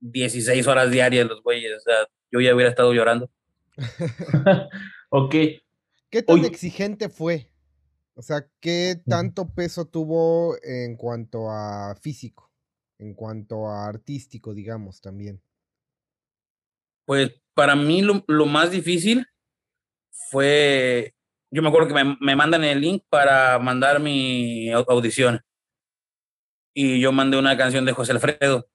[0.00, 3.30] 16 horas diarias los güeyes, o sea, yo ya hubiera estado llorando.
[5.10, 5.34] ok.
[6.16, 7.50] ¿Qué tan exigente fue?
[8.14, 12.50] O sea, ¿qué tanto peso tuvo en cuanto a físico,
[12.96, 15.42] en cuanto a artístico, digamos, también?
[17.04, 19.26] Pues para mí lo, lo más difícil
[20.10, 21.14] fue,
[21.50, 25.42] yo me acuerdo que me, me, mandan el link para mandar mi audición.
[26.72, 28.66] Y yo mandé una canción de José Alfredo.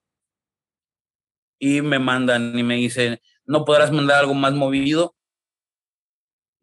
[1.58, 5.16] Y me mandan y me dicen, ¿no podrás mandar algo más movido?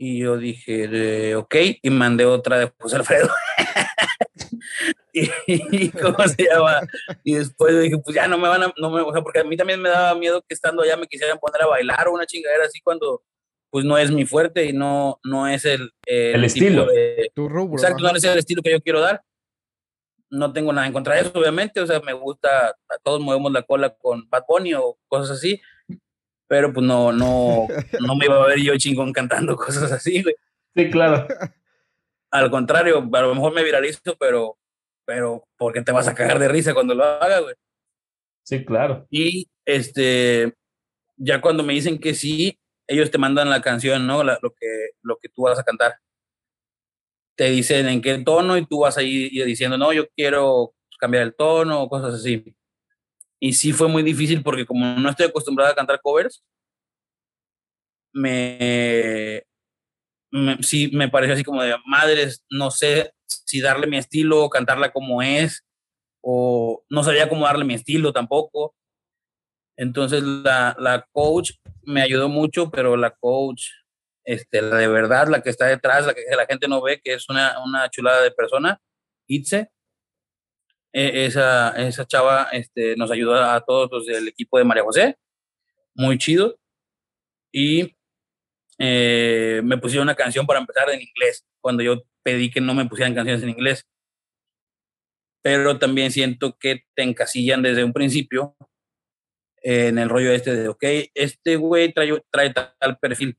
[0.01, 3.29] Y yo dije, ok, y mandé otra de José Alfredo.
[5.13, 6.81] y, ¿cómo se llama?
[7.25, 9.45] Y después dije, pues ya no me van a, no me, o sea, porque a
[9.45, 12.27] mí también me daba miedo que estando allá me quisieran poner a bailar o una
[12.27, 13.23] chingadera así cuando
[13.71, 16.87] pues no es mi fuerte y no, no es el, el, estilo.
[16.87, 17.75] De, tu rubro.
[17.75, 19.23] Exacto, no es el estilo que yo quiero dar.
[20.31, 23.51] No tengo nada en contra de eso, obviamente, o sea, me gusta, a todos movemos
[23.51, 25.61] la cola con Bad Bunny o cosas así,
[26.49, 27.69] pero pues no, no,
[28.01, 30.35] no me iba a ver yo chingón cantando cosas así, güey.
[30.75, 31.29] Sí, claro.
[32.31, 34.59] Al contrario, a lo mejor me viralizo, pero,
[35.05, 37.55] pero porque te vas a cagar de risa cuando lo haga, güey.
[38.43, 39.07] Sí, claro.
[39.11, 40.55] Y este,
[41.17, 44.25] ya cuando me dicen que sí, ellos te mandan la canción, ¿no?
[44.25, 45.97] lo, que, lo que tú vas a cantar.
[47.37, 51.23] Te dicen en qué tono y tú vas a ir diciendo, no, yo quiero cambiar
[51.23, 52.57] el tono o cosas así
[53.41, 56.43] y sí fue muy difícil porque como no estoy acostumbrada a cantar covers,
[58.13, 59.45] me,
[60.61, 64.91] sí me pareció así como de madres, no sé si darle mi estilo o cantarla
[64.93, 65.65] como es,
[66.21, 68.75] o no sabía cómo darle mi estilo tampoco.
[69.77, 73.69] Entonces la, la coach me ayudó mucho, pero la coach,
[74.25, 77.15] este, la de verdad, la que está detrás, la que la gente no ve, que
[77.15, 78.81] es una, una chulada de persona,
[79.29, 79.71] Itze,
[80.93, 85.17] e, esa, esa chava este, nos ayudó a todos los del equipo de María José,
[85.95, 86.59] muy chido.
[87.53, 87.97] Y
[88.79, 92.87] eh, me pusieron una canción para empezar en inglés, cuando yo pedí que no me
[92.87, 93.87] pusieran canciones en inglés.
[95.43, 98.57] Pero también siento que te encasillan desde un principio
[99.63, 103.39] en el rollo este de, ok, este güey trae, trae tal perfil,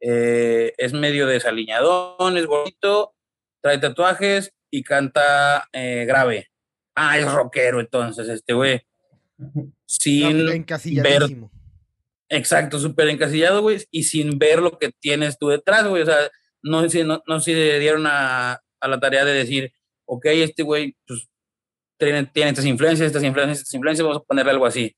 [0.00, 3.14] eh, es medio desaliñadón, es bonito,
[3.62, 6.49] trae tatuajes y canta eh, grave
[7.00, 8.80] ah, es rockero entonces este güey.
[9.86, 10.66] Sin
[11.02, 11.22] ver...
[12.32, 16.02] Exacto, súper encasillado, güey, y sin ver lo que tienes tú detrás, güey.
[16.02, 16.30] O sea,
[16.62, 19.72] no, no, no se dieron a, a, la tarea de decir,
[20.04, 21.28] ok, este güey pues,
[21.98, 24.96] tiene, tiene estas influencias, estas influencias, estas influencias, vamos a ponerle algo así.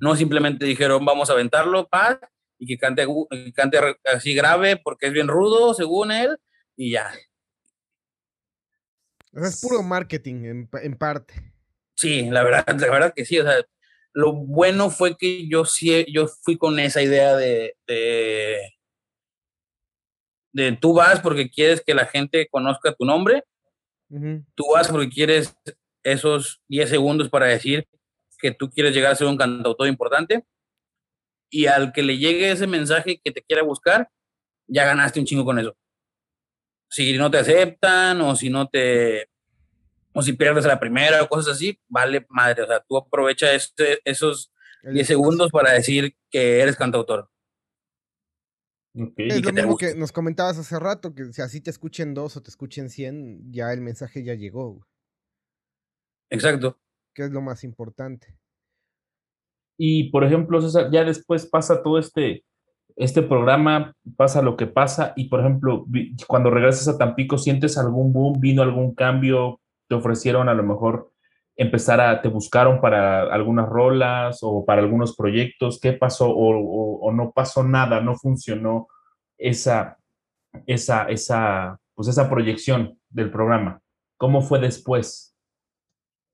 [0.00, 2.18] No simplemente dijeron, vamos a aventarlo, paz,
[2.58, 6.38] y que cante, que cante así grave porque es bien rudo, según él,
[6.76, 7.12] y ya.
[9.36, 11.34] Es puro marketing en, en, parte.
[11.94, 13.38] Sí, la verdad, la verdad que sí.
[13.38, 13.56] O sea,
[14.12, 18.58] lo bueno fue que yo sí, yo fui con esa idea de, de,
[20.52, 23.44] de tú vas porque quieres que la gente conozca tu nombre.
[24.54, 25.54] Tú vas porque quieres
[26.04, 27.88] esos 10 segundos para decir
[28.38, 30.44] que tú quieres llegar a ser un cantautor importante.
[31.50, 34.08] Y al que le llegue ese mensaje que te quiera buscar,
[34.68, 35.76] ya ganaste un chingo con eso
[36.96, 39.28] si no te aceptan o si no te,
[40.14, 42.62] o si pierdes la primera o cosas así, vale madre.
[42.62, 44.50] O sea, tú aprovecha este, esos
[44.82, 47.30] 10 segundos para decir que eres cantautor.
[48.94, 52.42] Es lo mismo que nos comentabas hace rato, que si así te escuchen dos o
[52.42, 54.86] te escuchen 100, ya el mensaje ya llegó.
[56.30, 56.80] Exacto.
[57.12, 58.38] Que es lo más importante.
[59.76, 62.46] Y por ejemplo, César, ya después pasa todo este
[62.96, 65.86] este programa pasa lo que pasa y, por ejemplo,
[66.26, 68.40] cuando regresas a Tampico, ¿sientes algún boom?
[68.40, 69.60] ¿Vino algún cambio?
[69.86, 71.12] ¿Te ofrecieron a lo mejor
[71.56, 75.78] empezar a, te buscaron para algunas rolas o para algunos proyectos?
[75.78, 76.30] ¿Qué pasó?
[76.30, 78.00] ¿O, no pasó nada?
[78.00, 78.88] ¿No funcionó
[79.36, 79.98] esa,
[80.66, 83.82] esa, esa, pues esa proyección del programa?
[84.16, 85.34] ¿Cómo fue después?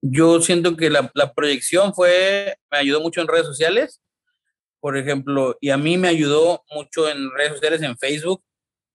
[0.01, 4.01] Yo siento que la, la proyección fue, me ayudó mucho en redes sociales
[4.83, 8.43] por ejemplo, y a mí me ayudó mucho en redes sociales, en Facebook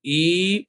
[0.03, 0.67] y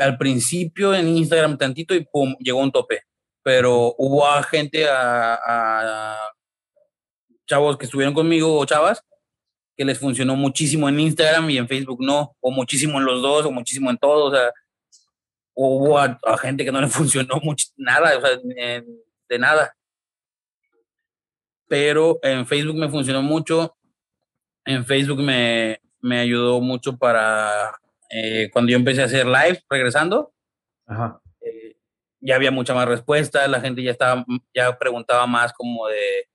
[0.00, 3.04] al principio en Instagram tantito y pum, llegó un tope.
[3.40, 6.18] Pero hubo a gente, a,
[7.46, 9.00] chavos que estuvieron conmigo o chavas,
[9.76, 13.46] que les funcionó muchísimo en Instagram y en Facebook no, o muchísimo en los dos,
[13.46, 14.52] o muchísimo en todos, o sea,
[15.54, 18.38] hubo a, gente que no le funcionó mucho, nada, o sea,
[19.28, 19.72] de nada
[21.68, 23.76] pero en Facebook me funcionó mucho.
[24.64, 27.78] En Facebook me, me ayudó mucho para
[28.10, 30.32] eh, cuando yo empecé a hacer live regresando.
[31.40, 31.76] Eh,
[32.20, 36.28] ya había mucha más respuesta, la gente ya estaba, ya preguntaba más como de,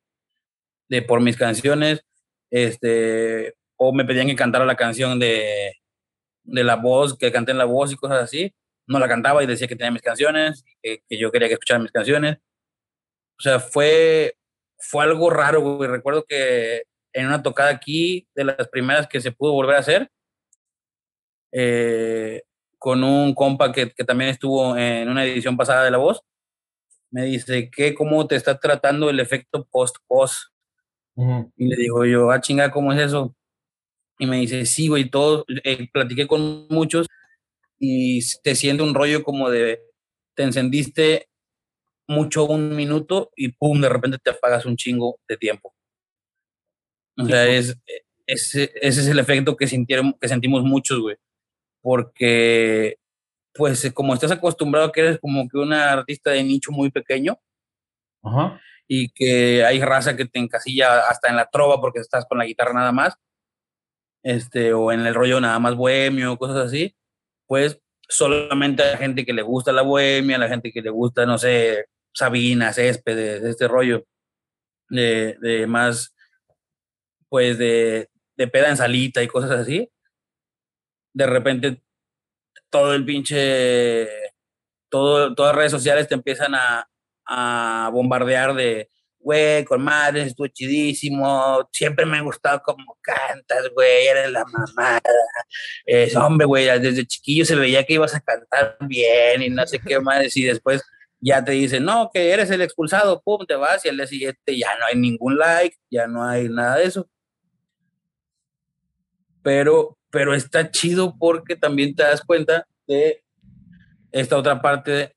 [0.89, 2.05] de por mis canciones,
[2.51, 5.73] este, o me pedían que cantara la canción de,
[6.43, 8.53] de la voz, que canté en la voz y cosas así.
[8.85, 11.83] No la cantaba y decía que tenía mis canciones, que, que yo quería que escucharan
[11.83, 12.37] mis canciones.
[13.39, 14.35] O sea, fue,
[14.83, 15.89] fue algo raro, güey.
[15.89, 20.09] Recuerdo que en una tocada aquí, de las primeras que se pudo volver a hacer,
[21.51, 22.41] eh,
[22.77, 26.21] con un compa que, que, también estuvo en una edición pasada de La Voz,
[27.11, 30.49] me dice, ¿qué, ¿cómo te está tratando el efecto post-post?
[31.57, 33.35] Y le digo yo, ah, chinga, ¿cómo es eso?
[34.17, 37.07] Y me dice, sí, güey, todo, eh, platiqué con muchos
[37.77, 39.81] y te siente un rollo como de,
[40.35, 41.27] te encendiste
[42.07, 45.73] mucho un minuto y pum, de repente te apagas un chingo de tiempo.
[47.17, 47.77] O sea, es,
[48.25, 51.17] ese, ese es el efecto que, sintieron, que sentimos muchos, güey.
[51.81, 52.97] Porque,
[53.53, 57.39] pues, como estás acostumbrado a que eres como que una artista de nicho muy pequeño,
[58.87, 62.45] y que hay raza que te encasilla hasta en la trova porque estás con la
[62.45, 63.15] guitarra nada más,
[64.23, 66.95] este, o en el rollo nada más bohemio, cosas así,
[67.47, 70.89] pues solamente a la gente que le gusta la bohemia, a la gente que le
[70.89, 74.05] gusta, no sé, Sabina, Céspedes, este rollo
[74.89, 76.13] de, de más,
[77.29, 79.89] pues de, de peda en salita y cosas así,
[81.13, 81.81] de repente
[82.69, 84.07] todo el pinche,
[84.89, 86.89] todo, todas las redes sociales te empiezan a,
[87.25, 88.89] a bombardear de,
[89.23, 95.01] güey, con madres, estuvo chidísimo, siempre me ha gustado cómo cantas, güey, eres la mamada.
[95.85, 99.79] Es, hombre, güey, desde chiquillo se veía que ibas a cantar bien y no sé
[99.79, 100.83] qué más, y después
[101.23, 104.57] ya te dicen, no, que eres el expulsado, pum, te vas, y al día siguiente
[104.57, 107.09] ya no hay ningún like, ya no hay nada de eso.
[109.41, 113.23] Pero, pero está chido porque también te das cuenta de
[114.11, 115.15] esta otra parte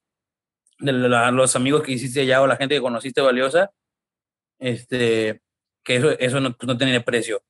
[0.78, 3.72] de, los amigos que hiciste allá o la gente que conociste valiosa,
[4.60, 5.42] este,
[5.82, 7.42] que eso, eso no, pues, no tiene precio.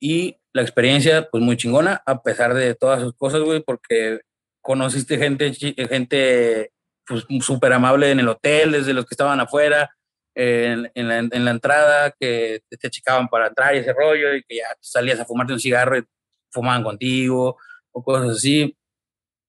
[0.00, 4.20] Y la experiencia, pues muy chingona, a pesar de todas sus cosas, güey, porque
[4.60, 6.72] conociste gente, gente
[7.06, 7.24] pues
[7.72, 9.90] amable en el hotel, desde los que estaban afuera,
[10.34, 14.56] en, la, en la, entrada, que te chicaban para entrar y ese rollo, y que
[14.56, 16.04] ya salías a fumarte un cigarro y
[16.50, 17.56] fumaban contigo,
[17.92, 18.76] o cosas así.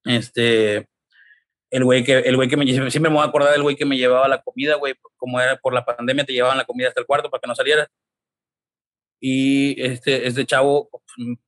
[0.05, 0.87] Este,
[1.69, 3.85] el güey que, el güey que me, siempre me voy a acordar del güey que
[3.85, 7.01] me llevaba la comida, güey, como era por la pandemia, te llevaban la comida hasta
[7.01, 7.87] el cuarto para que no salieras.
[9.19, 10.89] Y este, este chavo,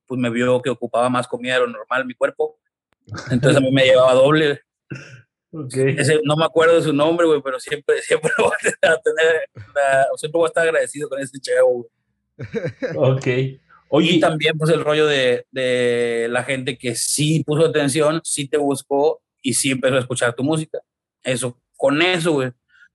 [0.06, 2.58] pues me vio que ocupaba más comida de lo normal mi cuerpo.
[3.30, 4.60] Entonces a mí me llevaba doble.
[5.52, 5.96] Okay.
[5.98, 9.48] Ese, no me acuerdo de su nombre, güey, pero siempre, siempre voy a tener,
[10.16, 11.88] siempre voy a estar agradecido con ese chavo.
[12.96, 13.26] Ok.
[13.92, 18.46] Oye, y también, pues, el rollo de, de la gente que sí puso atención, sí
[18.46, 20.78] te buscó y sí empezó a escuchar tu música.
[21.24, 22.52] Eso, con eso, güey,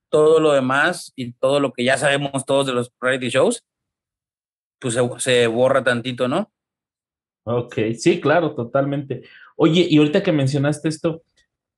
[0.10, 3.66] todo lo demás y todo lo que ya sabemos todos de los reality shows,
[4.80, 6.52] pues se, se borra tantito, ¿no?
[7.44, 9.24] Ok, sí, claro, totalmente.
[9.58, 11.24] Oye, y ahorita que mencionaste esto,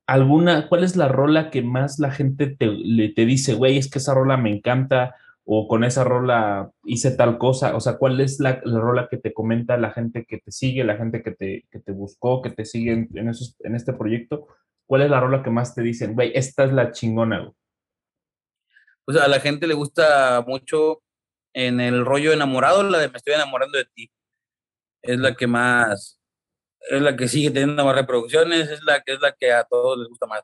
[0.08, 3.90] ¿alguna, cuál es la rola que más la gente te, le, te dice, güey, es
[3.90, 7.76] que esa rola me encanta, o con esa rola hice tal cosa?
[7.76, 10.82] O sea, ¿cuál es la, la rola que te comenta la gente que te sigue,
[10.84, 13.92] la gente que te, que te buscó, que te sigue en, en, esos, en este
[13.92, 14.48] proyecto?
[14.86, 17.52] ¿Cuál es la rola que más te dicen, güey, esta es la chingona, güey?
[19.04, 21.02] Pues a la gente le gusta mucho
[21.54, 24.10] en el rollo enamorado, la de me estoy enamorando de ti.
[25.02, 26.17] Es la que más,
[26.88, 29.98] es la que sigue teniendo más reproducciones, es la que es la que a todos
[29.98, 30.42] les gusta más.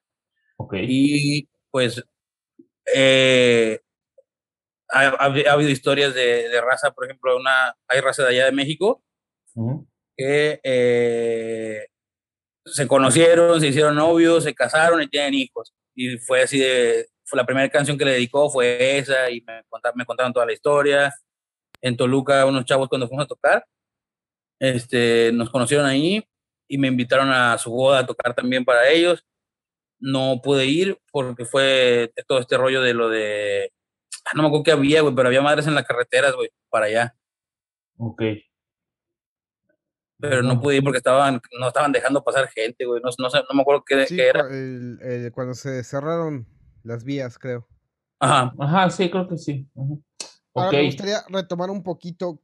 [0.56, 0.74] Ok.
[0.82, 2.02] Y pues
[2.94, 3.80] eh,
[4.90, 8.44] ha, ha, ha, habido historias de, de, raza, por ejemplo, una, hay raza de allá
[8.46, 9.02] de México
[9.54, 9.86] uh -huh.
[10.16, 11.86] que eh,
[12.64, 15.72] se conocieron, se hicieron novios, se casaron y tienen hijos.
[15.94, 19.62] Y fue así de, fue la primera canción que le dedicó fue esa y me
[19.68, 21.12] contaron, me contaron toda la historia.
[21.82, 23.66] En Toluca, unos chavos cuando fuimos a tocar,
[24.58, 26.24] este, nos conocieron ahí
[26.74, 29.24] y me invitaron a su boda a tocar también para ellos.
[30.00, 33.72] No pude ir porque fue todo este rollo de lo de
[34.24, 36.86] Ah, no me acuerdo qué había, güey, pero había madres en las carreteras, güey, para
[36.86, 37.16] allá.
[37.98, 38.22] Ok.
[40.18, 43.02] Pero no pude ir porque estaban, no estaban dejando pasar gente, güey.
[43.02, 44.40] No, no, sé, no me acuerdo qué, sí, qué era.
[44.48, 46.48] El, el, cuando se cerraron
[46.82, 47.68] las vías, creo.
[48.18, 49.68] Ajá, ajá, sí, creo que sí.
[49.74, 50.02] -huh.
[50.54, 50.80] Ahora okay.
[50.80, 52.40] me gustaría retomar un poquito.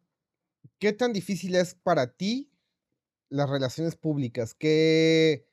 [0.78, 2.49] ¿Qué tan difícil es para ti
[3.30, 4.54] las relaciones públicas?
[4.54, 5.46] ¿Qué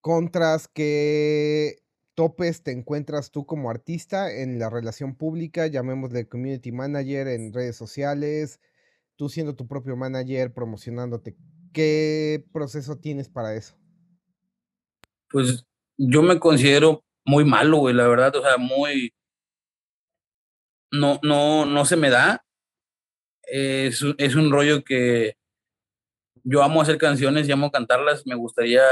[0.00, 1.78] contras, qué
[2.14, 7.76] topes te encuentras tú como artista en la relación pública, llamémosle community manager en redes
[7.76, 8.60] sociales,
[9.16, 11.36] tú siendo tu propio manager, promocionándote?
[11.72, 13.74] ¿Qué proceso tienes para eso?
[15.30, 15.64] Pues
[15.96, 19.14] yo me considero muy malo, güey, la verdad, o sea, muy,
[20.90, 22.44] no, no, no se me da.
[23.44, 25.36] Es, es un rollo que
[26.44, 28.82] yo amo hacer canciones y amo cantarlas, me gustaría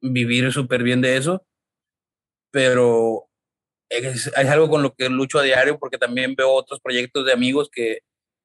[0.00, 1.46] vivir súper bien de eso,
[2.50, 3.28] pero
[3.88, 7.68] es, algo con lo que lucho a diario porque también veo otros proyectos de amigos
[7.70, 8.00] que,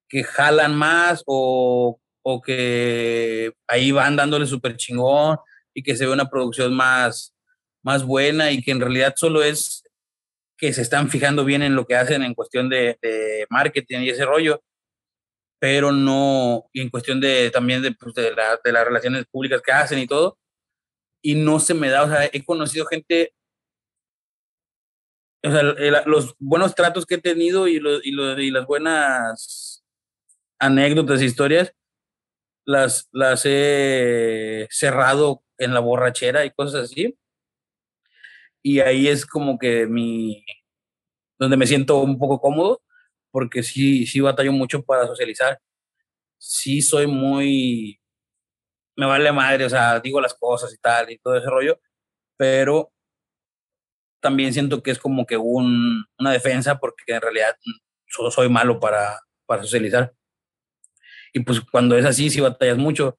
[0.08, 5.38] que jalan más o, o que ahí van dándole súper chingón
[5.74, 7.34] y que se ve una producción más,
[7.82, 9.84] más buena y que en realidad solo es
[10.56, 14.10] que se están fijando bien en lo que hacen en cuestión de, de marketing y
[14.10, 14.62] ese rollo,
[15.60, 19.62] pero no, y en cuestión de también de, pues, de, la, de las relaciones públicas
[19.62, 20.38] que hacen y todo,
[21.22, 23.34] y no se me da, o sea, he conocido gente
[25.42, 25.62] o sea,
[26.06, 29.82] los buenos tratos que he tenido y, y, las buenas
[30.58, 31.72] anécdotas, historias,
[32.66, 37.16] las, las he cerrado en la borrachera y cosas así.
[38.62, 40.44] Y ahí es como que mi,
[41.38, 42.82] donde me siento un poco cómodo,
[43.30, 45.60] porque sí, sí batallo mucho para socializar.
[46.38, 48.00] Sí soy muy,
[48.96, 51.80] me vale madre, o sea, digo las cosas y tal y todo ese rollo,
[52.36, 52.92] pero
[54.20, 57.56] también siento que es como que un, una defensa porque en realidad
[58.06, 60.14] solo soy malo para, para socializar.
[61.32, 63.18] Y pues cuando es así, sí batallas mucho,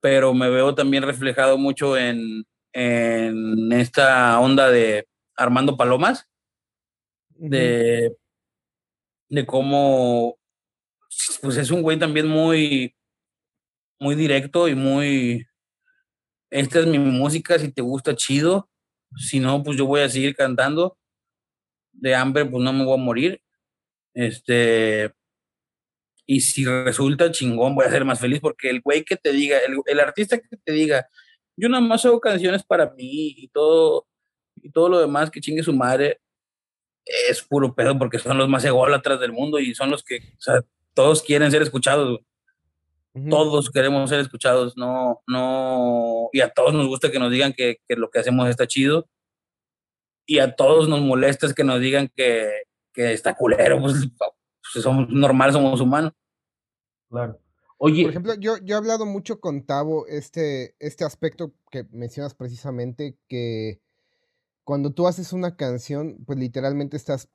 [0.00, 6.28] pero me veo también reflejado mucho en, en esta onda de Armando Palomas,
[7.30, 8.16] de,
[9.28, 10.38] de cómo
[11.42, 12.94] pues es un güey también muy,
[13.98, 15.46] muy directo y muy,
[16.50, 18.68] esta es mi música, si te gusta, chido,
[19.16, 20.96] si no, pues yo voy a seguir cantando.
[21.92, 23.42] De hambre, pues no me voy a morir.
[24.14, 25.12] Este,
[26.26, 29.58] y si resulta chingón, voy a ser más feliz porque el güey que te diga,
[29.86, 31.08] el, artista que te diga,
[31.56, 34.06] yo nada más hago canciones para mí y todo,
[34.56, 36.20] y todo lo demás que chingue su madre,
[37.28, 40.40] es puro pedo porque son los más ególatras del mundo y son los que, o
[40.40, 40.60] sea,
[40.94, 42.20] todos quieren ser escuchados.
[43.28, 47.78] Todos queremos ser escuchados, no, no, y a todos nos gusta que nos digan que,
[47.88, 49.08] que, lo que hacemos está chido,
[50.24, 55.08] y a todos nos molesta que nos digan que, que está culero, pues, pues, somos
[55.08, 56.12] normales, somos humanos.
[57.08, 57.40] Claro.
[57.78, 58.02] Oye.
[58.02, 63.16] Por ejemplo, yo, yo he hablado mucho con Tavo este, este aspecto que mencionas precisamente,
[63.26, 63.80] que
[64.68, 67.30] cuando tú haces una canción, pues literalmente estás,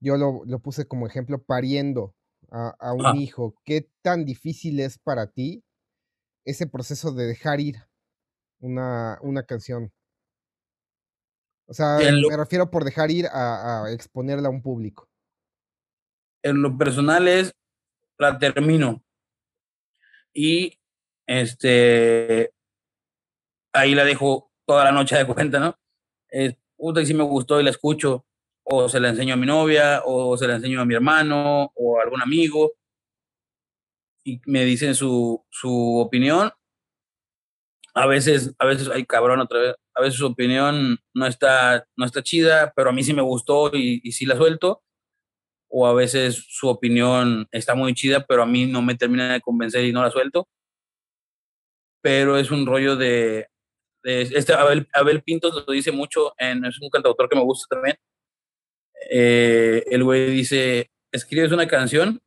[0.00, 2.16] yo lo, lo puse como ejemplo, pariendo
[2.50, 5.62] a, un hijo, ¿qué tan difícil es para ti
[6.44, 7.76] ese proceso de dejar ir
[8.58, 9.92] una, una canción?
[11.68, 15.08] O sea, me refiero por dejar ir a, exponerla a un público.
[16.42, 17.54] En lo personal es,
[18.18, 19.04] la termino.
[20.32, 20.80] Y
[21.28, 22.50] este,
[23.72, 25.78] ahí la dejo toda la noche de cuenta, ¿no?
[26.28, 28.26] Es, puta, y si me gustó y la escucho
[28.68, 32.00] o se la enseño a mi novia, o se la enseño a mi hermano, o
[32.00, 32.72] a algún amigo,
[34.24, 36.50] y me dicen su, su opinión.
[37.94, 42.04] A veces, a veces, ay cabrón, otra vez, a veces su opinión no está, no
[42.04, 44.82] está chida, pero a mí sí me gustó y, y sí la suelto.
[45.68, 49.40] O a veces su opinión está muy chida, pero a mí no me termina de
[49.40, 50.48] convencer y no la suelto.
[52.02, 53.48] Pero es un rollo de
[54.06, 57.96] este Abel, Abel Pintos lo dice mucho, en, es un cantautor que me gusta también,
[59.10, 62.20] eh, el güey dice, escribes una canción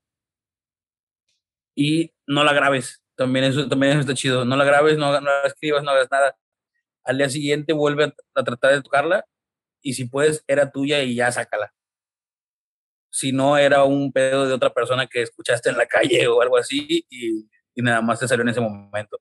[1.75, 3.01] y no la grabes.
[3.15, 4.45] También eso, también está chido.
[4.45, 6.37] No la grabes, no, la escribas, no hagas nada.
[7.03, 9.25] Al día siguiente vuelve a, tratar de tocarla
[9.81, 11.73] y si puedes, era tuya y ya sácala.
[13.11, 16.57] Si no, era un pedo de otra persona que escuchaste en la calle o algo
[16.57, 19.19] así y, y nada más te salió en ese momento.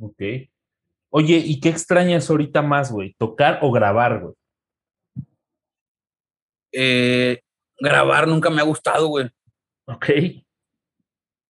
[0.00, 0.22] Ok.
[1.18, 3.14] Oye, ¿y qué extrañas ahorita más, güey?
[3.18, 4.34] ¿Tocar o grabar, güey?
[6.74, 7.40] Eh,
[7.78, 9.30] grabar nunca me ha gustado, güey.
[9.86, 10.10] Ok.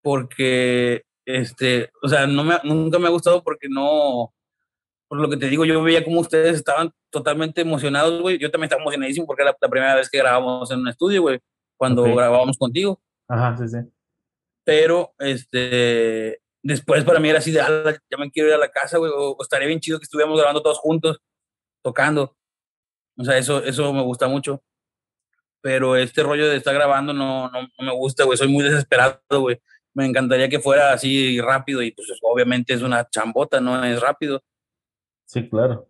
[0.04, 4.32] Porque, este, o sea, no me, nunca me ha gustado porque no,
[5.08, 8.38] por lo que te digo, yo veía como ustedes estaban totalmente emocionados, güey.
[8.38, 11.40] Yo también estaba emocionadísimo porque era la primera vez que grabamos en un estudio, güey,
[11.76, 13.00] cuando grabábamos contigo.
[13.26, 13.78] Ajá, sí, sí.
[14.64, 18.98] Pero, este, después para mí era así de, ya me quiero ir a la casa,
[18.98, 21.18] güey, o, estaría bien chido que estuviéramos grabando todos juntos,
[21.82, 22.36] tocando.
[23.16, 24.62] O sea, eso, eso me gusta mucho
[25.66, 29.58] pero este rollo de estar grabando no, no, me gusta, güey, soy muy desesperado, güey.
[29.94, 34.40] Me encantaría que fuera así rápido y pues obviamente es una chambota, no es rápido.
[35.24, 35.88] Sí, claro.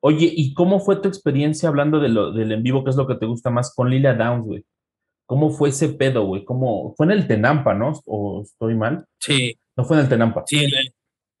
[0.00, 3.06] Oye, ¿y cómo fue tu experiencia hablando de lo, del en vivo, que es lo
[3.06, 4.66] que te gusta más, con Lila Downs, güey?
[5.24, 6.44] ¿Cómo fue ese pedo, güey?
[6.44, 6.94] ¿Cómo?
[6.94, 7.92] Fue en el Tenampa, ¿no?
[8.04, 9.06] ¿O estoy mal?
[9.20, 9.58] Sí.
[9.76, 10.44] No fue en el Tenampa.
[10.46, 10.66] Sí,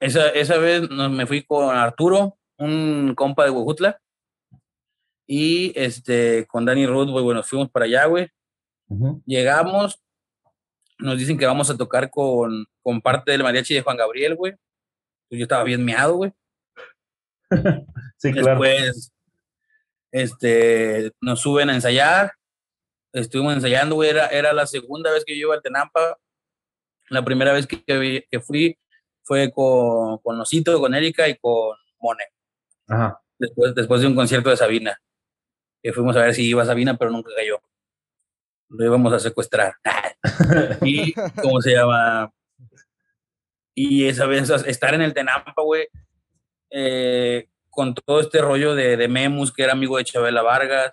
[0.00, 4.00] esa, esa vez me fui con Arturo, un compa de Huejutla.
[5.26, 8.28] Y este, con Danny Ruth, güey, bueno, fuimos para allá, güey.
[9.24, 10.00] Llegamos,
[10.98, 14.52] nos dicen que vamos a tocar con, con parte del mariachi de Juan Gabriel, güey.
[15.28, 16.32] Pues yo estaba bien meado, güey.
[18.18, 18.60] sí, claro.
[18.60, 19.12] Después,
[20.12, 22.32] este, nos suben a ensayar.
[23.12, 24.10] Estuvimos ensayando, güey.
[24.10, 26.18] Era, era la segunda vez que yo iba al Tenampa.
[27.10, 28.78] La primera vez que, que fui
[29.22, 32.24] fue con, con Osito, con Erika y con Mone.
[32.88, 33.20] Ajá.
[33.38, 35.00] Después, después de un concierto de Sabina.
[35.82, 37.60] Que fuimos a ver si iba Sabina, pero nunca cayó.
[38.68, 39.74] Lo íbamos a secuestrar.
[40.82, 42.32] y, ¿cómo se llama?
[43.74, 45.88] Y esa vez, estar en el Tenampa, güey,
[46.70, 50.92] eh, con todo este rollo de, de, Memus, que era amigo de Chabela Vargas,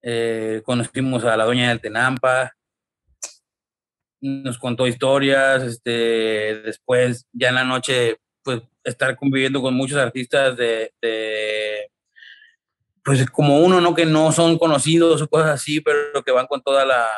[0.00, 2.56] eh, conocimos a la doña del Tenampa,
[4.22, 10.56] nos contó historias, este, después ya en la noche, pues estar conviviendo con muchos artistas
[10.56, 11.90] de, de,
[13.04, 13.94] pues como uno, ¿no?
[13.94, 17.08] Que no son conocidos o cosas así, pero que van con toda la,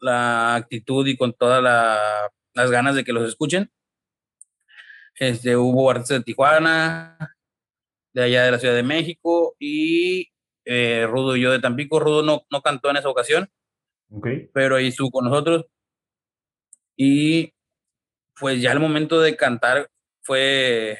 [0.00, 3.70] la actitud y con todas la, las ganas de que los escuchen.
[5.16, 7.36] Este, hubo artistas de Tijuana,
[8.14, 10.30] de allá de la Ciudad de México y
[10.64, 12.00] eh, Rudo y yo de Tampico.
[12.00, 13.50] Rudo no, no cantó en esa ocasión,
[14.10, 14.48] okay.
[14.52, 15.66] pero ahí estuvo con nosotros.
[16.96, 17.52] Y
[18.38, 19.88] pues ya el momento de cantar
[20.22, 20.98] fue.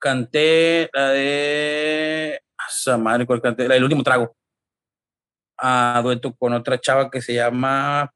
[0.00, 2.40] Canté la de.
[2.68, 3.66] Esa madre, ¿cuál canté?
[3.66, 4.36] La del último trago.
[5.56, 8.12] A dueto con otra chava que se llama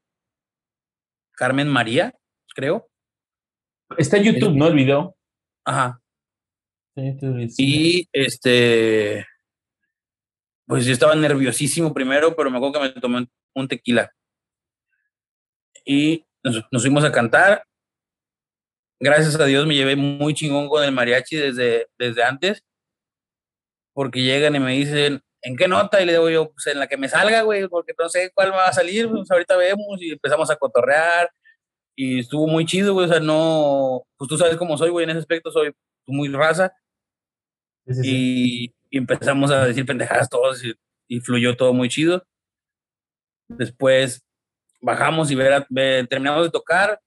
[1.33, 2.13] Carmen María,
[2.55, 2.89] creo.
[3.97, 4.67] Está en YouTube, ¿no?
[4.67, 5.15] El video.
[5.65, 5.99] Ajá.
[7.57, 9.25] Y este,
[10.67, 14.13] pues yo estaba nerviosísimo primero, pero me acuerdo que me tomé un tequila.
[15.85, 17.63] Y nos, nos, fuimos a cantar.
[18.99, 22.63] Gracias a Dios me llevé muy chingón con el mariachi desde, desde antes,
[23.93, 26.01] porque llegan y me dicen, ¿en qué nota?
[26.01, 28.53] Y le digo yo, pues en la que me salga, güey, porque no sé cuál
[28.53, 31.29] va a salir, pues ahorita vemos y empezamos a cotorrear
[31.95, 35.11] y estuvo muy chido, güey, o sea, no, pues tú sabes cómo soy, güey, en
[35.11, 35.73] ese aspecto soy
[36.07, 36.73] muy raza
[37.85, 38.09] Sí, sí, sí.
[38.09, 40.73] y, y empezamos a decir pendejadas todos y,
[41.07, 42.25] y, fluyó todo muy chido.
[43.49, 44.23] Después
[44.83, 46.99] bajamos y ver, ver, terminamos de tocar,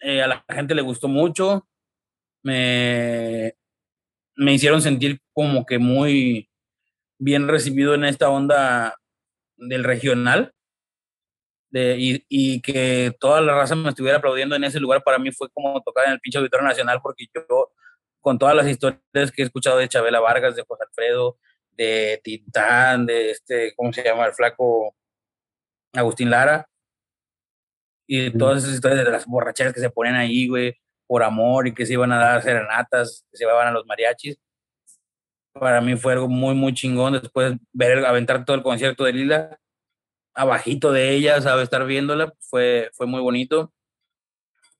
[0.00, 1.68] eh, a la gente le gustó mucho,
[2.42, 3.54] me,
[4.34, 6.48] me hicieron sentir como que muy
[7.18, 8.96] bien recibido en esta onda
[9.56, 10.52] del regional.
[11.70, 15.32] De, y, y, que toda la raza me estuviera aplaudiendo en ese lugar para mí
[15.32, 17.72] fue como tocar en el pinche auditorio nacional porque yo
[18.20, 21.38] con todas las historias que he escuchado de Chabela Vargas, de José Alfredo,
[21.70, 24.26] de Tintán, de este, ¿cómo se llama?
[24.26, 24.94] El flaco
[25.94, 26.68] Agustín Lara.
[28.06, 30.76] Y todas esas historias de las borracheras que se ponen ahí, güey,
[31.06, 34.38] por amor y que se iban a dar serenatas, que se iban a los mariachis.
[35.52, 39.58] Para mí fue algo muy, muy chingón después ver, aventar todo el concierto de Lila
[40.34, 41.64] abajito de ella, ¿sabes?
[41.64, 43.72] Estar viéndola, fue, fue muy bonito.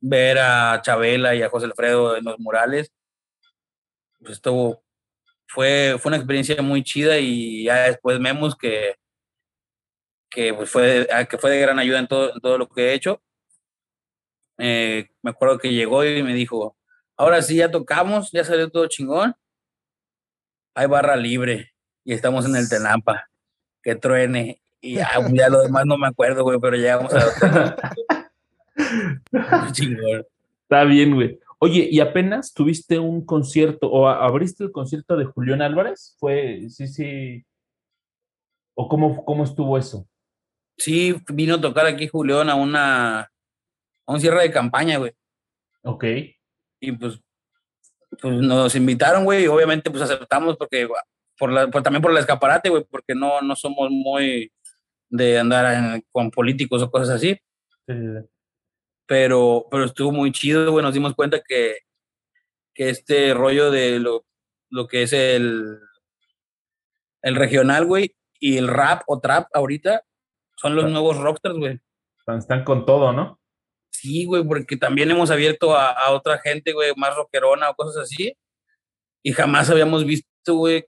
[0.00, 2.92] Ver a Chabela y a José Alfredo en los murales,
[4.20, 4.82] pues estuvo,
[5.46, 8.96] fue, fue una experiencia muy chida y ya después vemos que,
[10.32, 12.94] que, pues fue, que fue de gran ayuda en todo, en todo lo que he
[12.94, 13.22] hecho.
[14.58, 16.76] Eh, me acuerdo que llegó y me dijo,
[17.16, 19.34] ahora sí, ya tocamos, ya salió todo chingón.
[20.74, 21.72] Hay barra libre
[22.04, 23.28] y estamos en el Tenampa.
[23.82, 24.62] Que truene.
[24.80, 27.76] Y ya, ya lo demás no me acuerdo, güey, pero llegamos a
[29.72, 30.24] chingón.
[30.62, 31.38] Está bien, güey.
[31.58, 36.16] Oye, ¿y apenas tuviste un concierto o abriste el concierto de Julián Álvarez?
[36.18, 37.44] Fue, sí, sí.
[38.74, 40.08] ¿O cómo, cómo estuvo eso?
[40.76, 43.28] Sí, vino a tocar aquí Julián a una, a
[44.06, 45.12] un cierre de campaña, güey.
[45.82, 46.04] Ok.
[46.80, 47.20] Y pues,
[48.20, 50.88] pues nos invitaron, güey, y obviamente pues aceptamos porque,
[51.38, 54.52] por la, por, también por el escaparate, güey, porque no, no somos muy
[55.08, 57.38] de andar en, con políticos o cosas así.
[57.86, 58.28] Sí, sí,
[59.06, 60.82] pero, pero estuvo muy chido, güey.
[60.82, 61.78] Nos dimos cuenta que,
[62.74, 64.24] que este rollo de lo,
[64.70, 65.78] lo que es el,
[67.22, 70.02] el regional, güey, y el rap o trap ahorita
[70.62, 71.80] son los nuevos rockstars, güey.
[72.18, 73.40] Están, están, con todo, ¿no?
[73.90, 78.04] Sí, güey, porque también hemos abierto a, a otra gente, güey, más rockerona o cosas
[78.04, 78.34] así.
[79.22, 80.86] Y jamás habíamos visto, güey,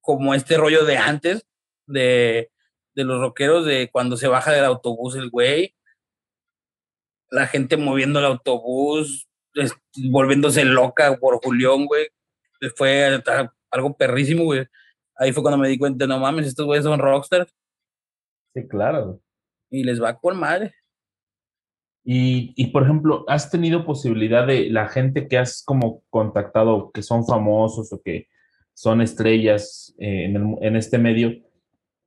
[0.00, 1.46] como este rollo de antes,
[1.86, 2.50] de,
[2.94, 5.74] de los rockeros, de cuando se baja del autobús el güey,
[7.30, 9.72] la gente moviendo el autobús, es,
[10.10, 12.08] volviéndose loca por Julián, güey.
[12.76, 13.22] Fue
[13.70, 14.66] algo perrísimo, güey.
[15.16, 17.52] Ahí fue cuando me di cuenta, no mames, estos güeyes son rockstars.
[18.54, 19.20] Sí, claro.
[19.70, 20.74] Y les va con madre.
[22.04, 27.02] Y, y, por ejemplo, ¿has tenido posibilidad de la gente que has como contactado, que
[27.02, 28.26] son famosos o que
[28.74, 31.32] son estrellas eh, en, el, en, este medio,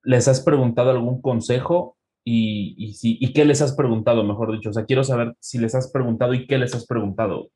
[0.03, 1.97] les has preguntado algún consejo?
[2.25, 4.69] Y, y, si, ¿Y qué les has preguntado, mejor dicho?
[4.71, 7.49] O sea, quiero saber si les has preguntado y qué les has preguntado.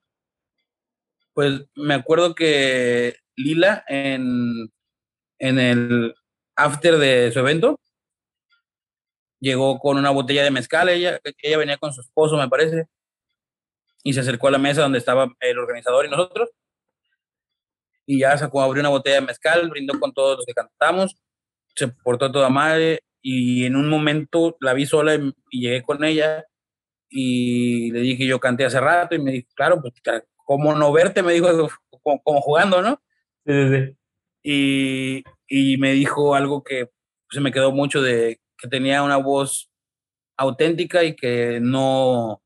[1.33, 4.69] Pues me acuerdo que Lila en,
[5.39, 6.13] en el
[6.55, 7.79] after de su evento
[9.39, 12.87] llegó con una botella de mezcal, ella, ella venía con su esposo, me parece,
[14.03, 16.49] y se acercó a la mesa donde estaba el organizador y nosotros,
[18.05, 21.15] y ya sacó, abrió una botella de mezcal, brindó con todos los que cantamos,
[21.75, 26.03] se portó toda madre, y en un momento la vi sola y, y llegué con
[26.03, 26.45] ella,
[27.09, 29.93] y le dije, yo canté hace rato, y me dijo, claro, pues,
[30.45, 31.23] ¿cómo no verte?
[31.23, 31.47] Me dijo,
[32.03, 33.01] como, como jugando, ¿no?
[33.45, 33.95] Sí, sí, sí.
[34.41, 36.89] Y, y me dijo algo que
[37.29, 39.71] se me quedó mucho de que tenía una voz
[40.37, 42.41] auténtica y que no,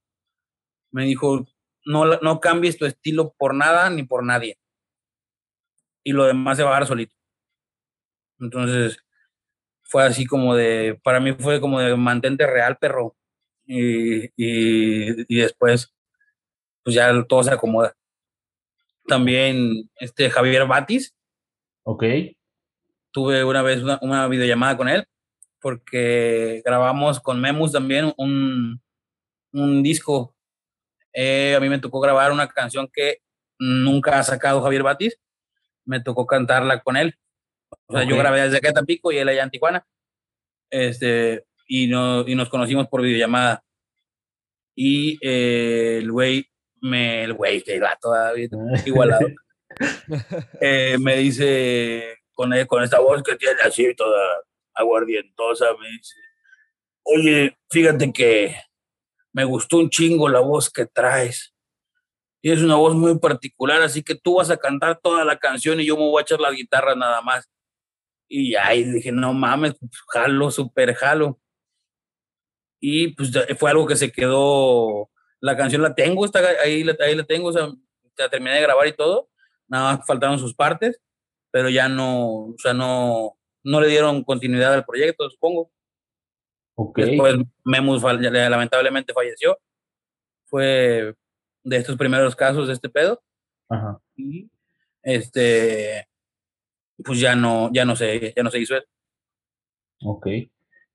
[0.91, 1.45] me dijo,
[1.86, 4.57] no, no cambies tu estilo por nada ni por nadie.
[6.03, 7.16] Y lo demás se va a dar solito.
[8.39, 8.97] Entonces,
[9.84, 13.16] fue así como de, para mí fue como de mantente real, perro.
[13.66, 15.93] Y, y, y después,
[16.84, 17.95] pues ya todo se acomoda.
[19.07, 21.16] También este Javier Batis.
[21.84, 22.03] Ok.
[23.11, 25.07] Tuve una vez una, una videollamada con él
[25.64, 28.82] porque grabamos con Memus también un,
[29.53, 30.36] un disco.
[31.14, 33.20] Eh, a mí me tocó grabar una canción que
[33.57, 35.18] nunca ha sacado Javier Batis.
[35.86, 37.18] Me tocó cantarla con él.
[37.88, 38.09] O sea, okay.
[38.09, 39.88] yo grabé desde acá y él allá en Tijuana.
[40.70, 43.64] Este, y, no, y nos conocimos por videollamada.
[44.76, 46.45] Y eh, el güey,
[46.82, 48.49] me, el güey, que va todavía
[48.86, 49.28] igualado,
[50.59, 54.20] eh, me dice con, con esta voz que tiene así toda
[54.74, 56.15] aguardientosa, me dice,
[57.03, 58.55] oye, fíjate que
[59.32, 61.53] me gustó un chingo la voz que traes.
[62.41, 65.80] Y es una voz muy particular, así que tú vas a cantar toda la canción
[65.80, 67.49] y yo me voy a echar la guitarra nada más.
[68.28, 69.76] Y ahí dije, no mames,
[70.11, 71.39] jalo, súper jalo.
[72.82, 75.09] Y pues fue algo que se quedó,
[75.39, 77.69] la canción la tengo, está, ahí, ahí la tengo, o sea,
[78.17, 79.30] la terminé de grabar y todo,
[79.67, 81.01] nada más faltaron sus partes,
[81.51, 85.72] pero ya no, o sea, no, no le dieron continuidad al proyecto, supongo.
[86.76, 87.11] Okay.
[87.11, 89.57] Después Memus lamentablemente falleció.
[90.45, 91.16] Fue
[91.64, 93.22] de estos primeros casos de este pedo.
[93.70, 93.99] Ajá.
[94.16, 94.49] Y
[95.01, 96.07] este,
[97.03, 98.88] pues ya no, ya no se, ya no se hizo eso.
[100.03, 100.28] Ok.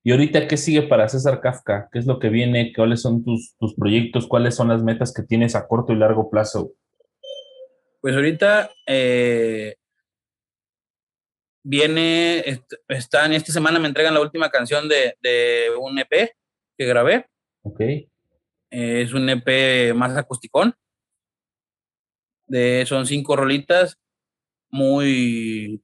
[0.04, 1.88] ¿Y ahorita qué sigue para César Kafka?
[1.92, 2.72] ¿Qué es lo que viene?
[2.74, 4.26] ¿Cuáles son tus, tus proyectos?
[4.26, 6.72] ¿Cuáles son las metas que tienes a corto y largo plazo?
[8.00, 9.76] Pues ahorita eh,
[11.68, 16.34] viene, está en esta semana me entregan la última canción de, de un EP
[16.78, 17.26] que grabé.
[17.62, 17.80] Ok.
[17.80, 18.06] Eh,
[18.70, 20.74] es un EP más acusticón.
[22.46, 23.98] De, son cinco rolitas
[24.70, 25.82] muy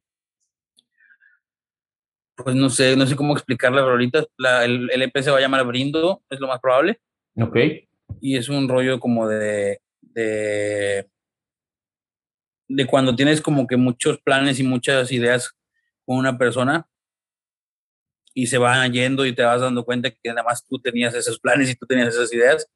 [2.37, 4.26] pues no sé, no sé cómo explicar las rolitas.
[4.39, 6.99] La, el, el, EP se va a llamar Brindo, es lo más probable.
[7.37, 7.57] Ok.
[8.20, 11.07] Y es un rollo como de, de,
[12.68, 15.55] de cuando tienes como que muchos planes y muchas ideas
[16.05, 16.89] con una persona
[18.35, 21.39] y se van yendo y te vas dando cuenta que nada más tú tenías esos
[21.39, 22.69] planes y tú tenías esas ideas,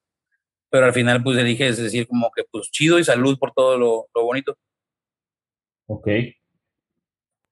[0.71, 4.07] pero al final pues eliges decir como que pues chido y salud por todo lo,
[4.15, 4.57] lo bonito.
[5.87, 6.07] Ok.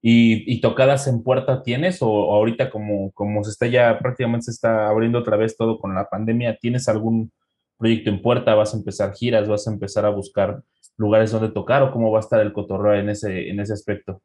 [0.03, 4.45] ¿Y, ¿Y, tocadas en puerta tienes o, o, ahorita como, como se está ya prácticamente
[4.45, 7.33] se está abriendo otra vez todo con la pandemia, ¿tienes algún
[7.77, 8.55] proyecto en puerta?
[8.55, 9.49] ¿Vas a empezar giras?
[9.49, 10.63] ¿Vas a empezar a buscar
[10.97, 14.23] lugares donde tocar o cómo va a estar el cotorreo en ese, en ese aspecto?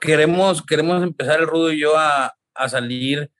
[0.00, 3.30] Queremos, queremos empezar el Rudo y yo a, a salir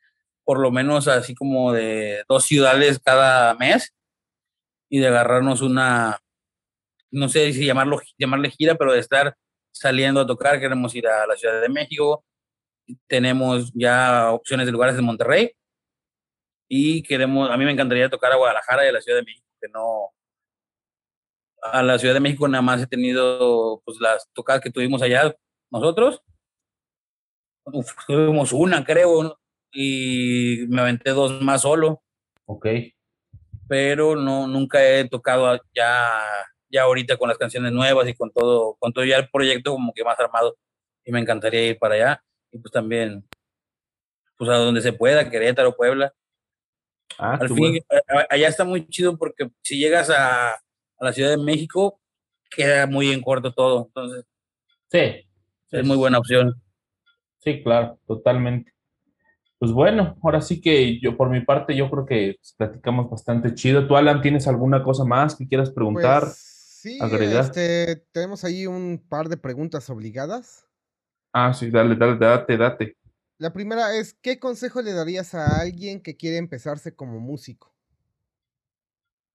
[0.44, 3.94] por lo menos así como de dos ciudades cada mes
[4.88, 6.18] y de agarrarnos una,
[7.10, 9.36] no sé si llamarlo, llamarle gira, pero de estar
[9.70, 12.24] saliendo a tocar, queremos ir a la Ciudad de México,
[13.06, 15.52] tenemos ya opciones de lugares en Monterrey
[16.68, 19.46] y queremos, a mí me encantaría tocar a Guadalajara y a la Ciudad de México,
[19.60, 20.12] que no,
[21.62, 25.34] a la Ciudad de México nada más he tenido pues las tocadas que tuvimos allá
[25.70, 26.22] nosotros,
[27.72, 29.38] Uf, tuvimos una creo,
[29.72, 32.02] y me aventé dos más solo.
[32.46, 32.66] Ok.
[33.68, 36.22] Pero no, nunca he tocado ya
[36.70, 39.92] ya ahorita con las canciones nuevas y con todo, con todo ya el proyecto como
[39.92, 40.56] que más armado
[41.04, 43.24] y me encantaría ir para allá y pues también
[44.36, 46.14] pues a donde se pueda, Querétaro, Puebla.
[47.18, 48.26] Ah, Al fin, bueno.
[48.30, 50.60] allá está muy chido porque si llegas a, a,
[51.00, 52.00] la Ciudad de México
[52.50, 54.24] queda muy en corto todo, entonces
[54.90, 55.26] sí, es,
[55.70, 56.54] es muy buena opción.
[57.40, 58.72] Sí, claro, totalmente.
[59.58, 63.86] Pues bueno, ahora sí que yo por mi parte yo creo que platicamos bastante chido.
[63.86, 66.22] ¿Tú, Alan, tienes alguna cosa más que quieras preguntar?
[66.22, 66.36] Pues,
[66.80, 70.66] sí, este, tenemos ahí un par de preguntas obligadas.
[71.32, 72.96] Ah, sí, dale, dale, date, date.
[73.36, 77.74] La primera es, ¿qué consejo le darías a alguien que quiere empezarse como músico?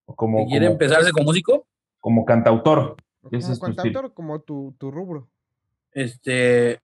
[0.05, 1.67] como, ¿Quiere empezarse como músico?
[1.99, 2.97] Como cantautor.
[3.21, 5.29] Como cantautor, como tu, tu rubro.
[5.91, 6.81] Este,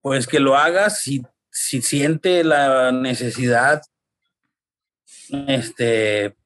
[0.00, 3.82] pues que lo hagas si si siente la necesidad,
[5.48, 6.36] este,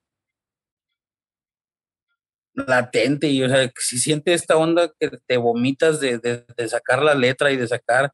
[2.54, 7.52] latente y, o sea, si siente esta onda que te vomitas de, sacar la letra
[7.52, 8.12] y de sacar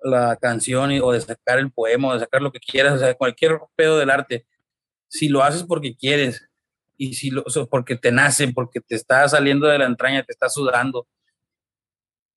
[0.00, 3.14] la canción o de sacar el poema o de sacar lo que quieras, o sea,
[3.14, 4.46] cualquier pedo del arte,
[5.08, 6.48] si lo haces porque quieres
[6.96, 10.48] y si lo, porque te nace, porque te está saliendo de la entraña, te está
[10.48, 11.08] sudando,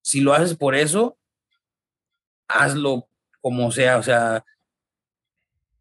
[0.02, 1.18] si lo haces por eso,
[2.52, 3.08] hazlo
[3.41, 4.43] como sea, o sea,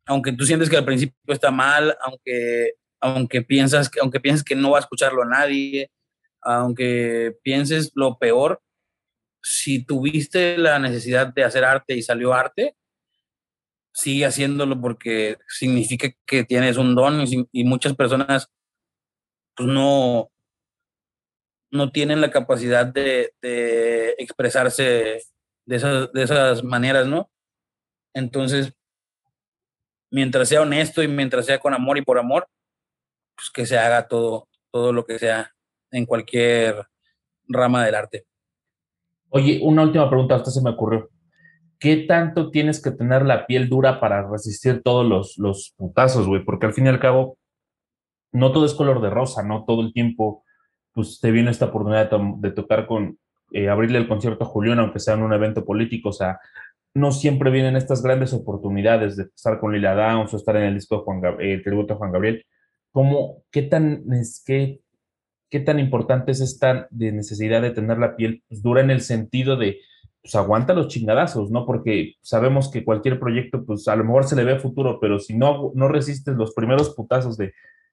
[0.07, 4.57] aunque tú sientes que al principio está mal, aunque, aunque, piensas, que, aunque pienses que
[4.57, 5.91] no va a escucharlo a nadie,
[6.43, 8.61] aunque pienses lo peor,
[9.43, 12.75] si tuviste la necesidad de hacer arte y salió arte,
[13.93, 18.51] sigue haciéndolo porque significa que tienes un don y, muchas personas
[19.57, 20.31] pues no,
[21.71, 25.23] no tienen la capacidad de, de expresarse
[25.71, 27.31] de esas, de esas maneras, ¿no?
[28.13, 28.75] Entonces,
[30.11, 32.49] mientras sea honesto y mientras sea con amor y por amor,
[33.37, 35.53] pues que se haga todo, todo lo que sea
[35.93, 36.89] en cualquier
[37.47, 38.27] rama del arte.
[39.29, 41.09] Oye, una última pregunta, hasta se me ocurrió.
[41.79, 46.45] ¿Qué tanto tienes que tener la piel dura para resistir todos los, los putazos, güey?
[46.45, 47.39] Porque al fin y al cabo,
[48.33, 49.65] no todo es color de rosa, ¿no?
[49.65, 50.43] Todo el tiempo,
[50.93, 53.21] pues te viene esta oportunidad de, tocar con,
[53.53, 56.39] eh, abrirle el concierto a Julián, aunque sea en un evento político, o sea,
[56.95, 60.75] no siempre vienen estas grandes oportunidades de estar con Lila Downs o estar en el
[60.75, 62.45] disco de Juan Gabriel, el tributo a Juan Gabriel.
[62.93, 64.81] ¿Cómo, qué, tan, es, qué,
[65.49, 69.01] qué tan importante es esta de necesidad de tener la piel pues, dura en el
[69.01, 69.79] sentido de,
[70.23, 71.65] pues aguanta los chingadazos, ¿no?
[71.65, 75.37] Porque sabemos que cualquier proyecto, pues a lo mejor se le ve futuro, pero si
[75.37, 77.53] no, no resistes los primeros putazos de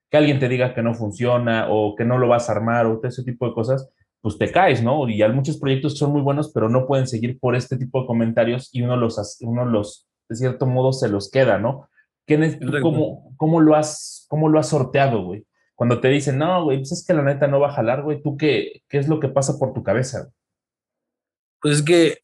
[0.10, 3.02] que alguien te diga que no funciona o que no lo vas a armar o
[3.04, 3.90] ese tipo de cosas,
[4.22, 5.08] pues te caes, ¿no?
[5.08, 8.08] Y hay muchos proyectos son muy buenos, pero no pueden seguir por este tipo de
[8.08, 11.90] comentarios y uno los, uno los de cierto modo, se los queda, ¿no?
[12.82, 15.46] cómo, cómo, lo has, ¿Cómo lo has sorteado, güey?
[15.76, 18.22] Cuando te dicen, no, güey, pues es que la neta no va a jalar, güey,
[18.22, 20.30] ¿tú qué, qué es lo que pasa por tu cabeza?
[21.62, 22.20] Pues es que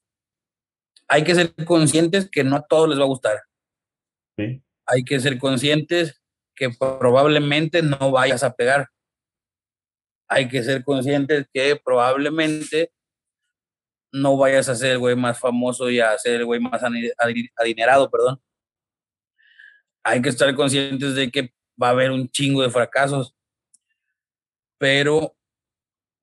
[1.07, 3.41] hay que ser conscientes que no a todos les va a gustar.
[4.37, 4.61] ¿Sí?
[4.85, 6.21] Hay que ser conscientes
[6.55, 6.69] que
[6.99, 8.89] probablemente no vayas a pegar
[10.33, 12.91] hay que ser conscientes que probablemente
[14.11, 16.81] no vayas a ser el güey más famoso y a ser el güey más
[17.57, 18.41] adinerado, perdón.
[20.03, 23.35] Hay que estar conscientes de que va a haber un chingo de fracasos,
[24.79, 25.35] pero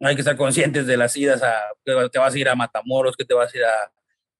[0.00, 1.54] hay que estar conscientes de las idas a,
[1.84, 3.92] que te vas a ir a Matamoros, que te vas a ir a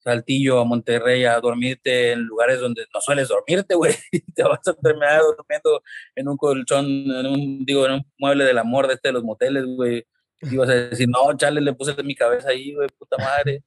[0.03, 3.95] Saltillo, a Monterrey, a dormirte en lugares donde no sueles dormirte, güey.
[4.35, 5.83] Te vas a terminar durmiendo
[6.15, 9.25] en un colchón, en un, digo, en un mueble del amor de este de los
[9.25, 10.07] moteles, güey.
[10.43, 13.63] Y vas a decir, no, chale, le puse mi cabeza ahí, güey, puta madre.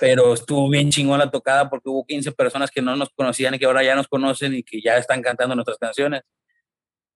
[0.00, 3.58] Pero estuvo bien chingón la tocada porque hubo 15 personas que no nos conocían y
[3.58, 6.22] que ahora ya nos conocen y que ya están cantando nuestras canciones.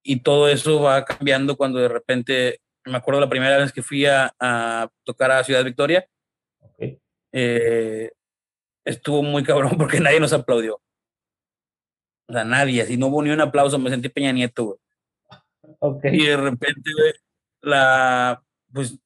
[0.03, 4.07] Y todo eso va cambiando cuando de repente, me acuerdo la primera vez que fui
[4.07, 6.07] a, a tocar a Ciudad Victoria.
[6.61, 6.99] Okay.
[7.32, 8.11] Eh,
[8.85, 10.81] estuvo muy cabrón porque nadie nos aplaudió.
[12.28, 14.78] O sea, nadie, así no hubo ni un aplauso, me sentí Peña Nieto, güey.
[16.12, 16.91] Y de repente,
[17.61, 18.99] la, pues,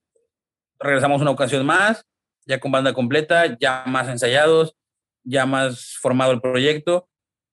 [0.78, 2.04] regresamos una ocasión más,
[2.46, 4.76] ya con banda completa, ya más ensayados,
[5.22, 7.08] ya más formado el proyecto,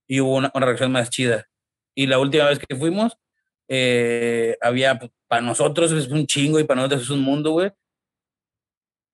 [0.07, 1.47] y hubo una, reacción más chida.
[1.95, 3.17] Y la última vez que fuimos,
[3.69, 7.71] eh, había, pues, para nosotros es un chingo y para nosotros es un mundo, güey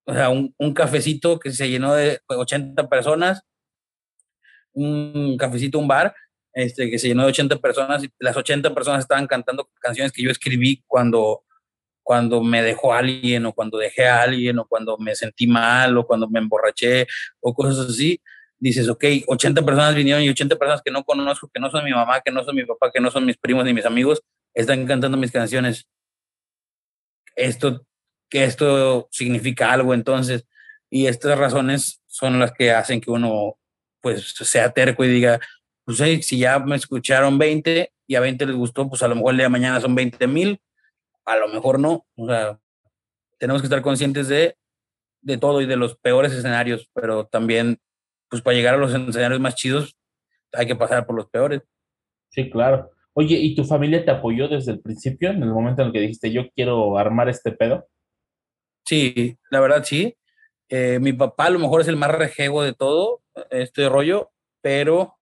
[0.08, 3.41] o sea, un, un, cafecito que se llenó de 80 personas,
[4.72, 6.16] un cafecito, un bar,
[6.53, 10.24] este, que se llenó de 80 personas y las 80 personas estaban cantando canciones que
[10.24, 11.43] yo escribí cuando,
[12.03, 16.08] cuando me dejó alguien o cuando dejé a alguien o cuando me sentí mal o
[16.08, 17.05] cuando me emborraché
[17.41, 18.22] o cosas así.
[18.60, 21.91] Dices, ok, 80 personas vinieron y 80 personas que no conozco, que no son mi
[21.91, 24.88] mamá, que no son mi papá, que no son mis primos ni mis amigos, están
[24.88, 25.86] cantando mis canciones.
[27.36, 27.86] Esto
[28.30, 30.45] que esto significa algo entonces.
[30.89, 33.57] Y estas razones son las que hacen que uno
[34.01, 35.39] pues sea terco y diga,
[35.86, 39.15] pues hey, si ya me escucharon 20 y a 20 les gustó, pues a lo
[39.15, 40.61] mejor el día de mañana son 20 mil,
[41.25, 42.05] a lo mejor no.
[42.15, 42.59] O sea,
[43.38, 44.57] tenemos que estar conscientes de,
[45.21, 47.80] de todo y de los peores escenarios, pero también,
[48.30, 49.97] pues para llegar a los escenarios más chidos,
[50.53, 51.61] hay que pasar por los peores.
[52.30, 52.91] Sí, claro.
[53.13, 56.01] Oye, ¿y tu familia te apoyó desde el principio, en el momento en el que
[56.01, 57.88] dijiste, yo quiero armar este pedo?
[58.88, 60.15] Sí, la verdad sí.
[60.69, 63.21] Eh, mi papá a lo mejor es el más rejego de todo
[63.51, 64.31] este rollo,
[64.61, 65.17] pero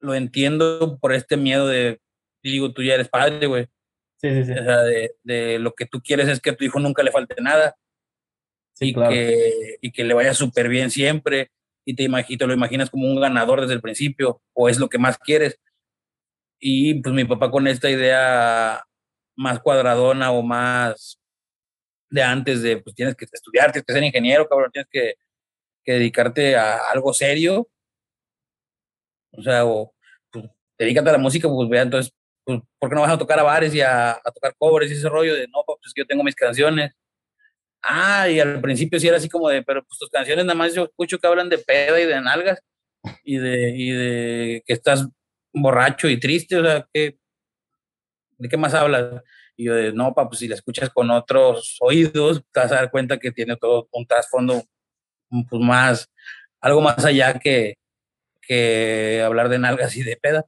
[0.00, 2.00] lo entiendo por este miedo de,
[2.42, 3.66] digo, tú ya eres padre, güey.
[4.20, 4.52] Sí, sí, sí.
[4.52, 7.12] O sea, de, de, lo que tú quieres es que a tu hijo nunca le
[7.12, 7.76] falte nada.
[8.74, 9.10] Sí, y, claro.
[9.10, 11.50] que, y que le vaya súper bien siempre.
[11.84, 14.88] Y te, imagi- te lo imaginas como un ganador desde el principio, o es lo
[14.88, 15.58] que más quieres.
[16.58, 18.82] Y pues mi papá con esta idea
[19.36, 21.20] más cuadradona o más
[22.16, 25.14] de antes de, pues tienes que estudiar, tienes que ser ingeniero, cabrón, tienes que,
[25.84, 27.68] que dedicarte a algo serio.
[29.32, 29.94] O sea, o
[30.30, 30.46] pues,
[30.78, 32.12] dedícate a la música, pues vea, entonces,
[32.42, 34.94] pues, ¿por qué no vas a tocar a bares y a, a tocar covers y
[34.94, 36.92] ese rollo de, no, pues es que yo tengo mis canciones?
[37.82, 40.74] Ah, y al principio sí era así como de, pero pues tus canciones nada más
[40.74, 42.60] yo escucho que hablan de peda y de nalgas
[43.22, 45.06] y de, y de que estás
[45.52, 47.18] borracho y triste, o sea, ¿qué,
[48.38, 49.22] ¿de qué más hablas?
[49.56, 52.76] Y yo de, no, pa, pues si la escuchas con otros oídos, te vas a
[52.76, 54.62] dar cuenta que tiene todo un trasfondo
[55.48, 56.08] pues más,
[56.60, 57.78] algo más allá que,
[58.42, 60.44] que hablar de nalgas y de peda.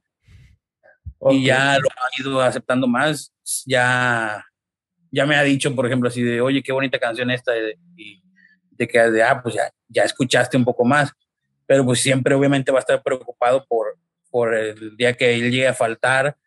[1.31, 3.33] Y ya lo ha ido aceptando más,
[3.65, 4.45] ya,
[5.11, 7.77] ya me ha dicho, por ejemplo, así de, oye, qué bonita canción esta, y de,
[7.97, 8.23] y
[8.71, 11.11] de que, de, ah, pues ya, ya escuchaste un poco más,
[11.65, 13.97] pero pues siempre obviamente va a estar preocupado por,
[14.29, 16.37] por el día que él llegue a faltar,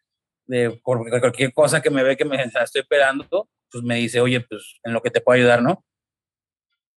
[0.46, 4.20] de, por cualquier cosa que me ve que me la estoy esperando, pues me dice,
[4.20, 5.84] oye, pues en lo que te puedo ayudar, ¿no?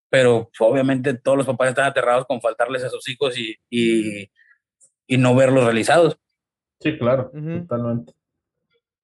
[0.10, 4.30] Pero pues, obviamente todos los papás están aterrados con faltarles a sus hijos y, y,
[5.08, 6.20] y no verlos realizados.
[6.80, 8.14] Sí, claro, totalmente.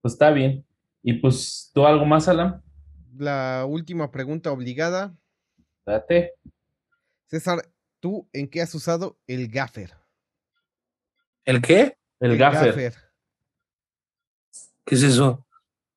[0.02, 0.66] Pues está bien.
[1.04, 2.62] Y pues, ¿tú algo más, Alan?
[3.18, 5.16] La última pregunta obligada.
[5.86, 6.34] Date.
[7.28, 7.60] César,
[8.00, 9.94] ¿tú en qué has usado el gaffer?
[11.46, 11.98] ¿El qué?
[12.20, 12.94] El gaffer.
[14.86, 15.46] ¿Qué es eso?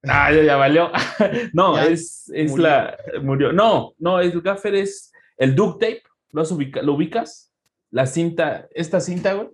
[0.07, 0.91] Ah, ya, ya valió.
[1.55, 2.67] no, Ya es, es murió.
[2.67, 2.97] la.
[3.23, 3.53] Murió.
[3.53, 6.03] No, no, el gaffer es el duct tape.
[6.31, 7.53] ¿Lo, has ubica- ¿Lo ubicas?
[7.91, 9.49] La cinta, esta cinta, güey.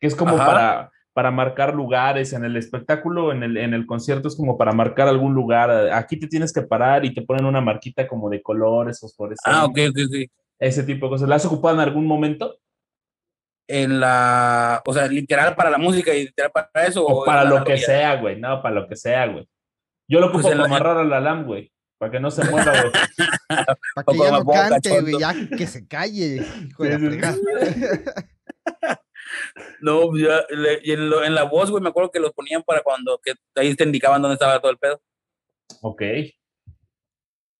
[0.00, 0.46] Que es como Ajá.
[0.46, 4.72] para, para marcar lugares en el espectáculo, en el, en el concierto, es como para
[4.72, 5.70] marcar algún lugar.
[5.92, 9.60] Aquí te tienes que parar y te ponen una marquita como de colores, fosforescentes.
[9.60, 10.30] Ah, ok, ok, ok.
[10.60, 11.28] Ese tipo de cosas.
[11.28, 12.58] ¿La has ocupado en algún momento?
[13.70, 17.04] En la, o sea, literal para la música y literal para eso.
[17.04, 18.40] O en para la lo que sea, güey.
[18.40, 19.46] No, para lo que sea, güey.
[20.08, 21.70] Yo lo Pues ocupo en para la- amarrar al alam, güey.
[21.98, 22.92] Para que no se mueva, güey.
[23.48, 26.98] Para O que ya la no boca, cante, güey, ya que se calle, hijo de
[26.98, 27.34] la.
[29.80, 32.32] No, pues ya, le- y en, lo- en la voz, güey, me acuerdo que los
[32.32, 35.00] ponían para cuando, que ahí te indicaban dónde estaba todo el pedo.
[35.82, 36.02] Ok.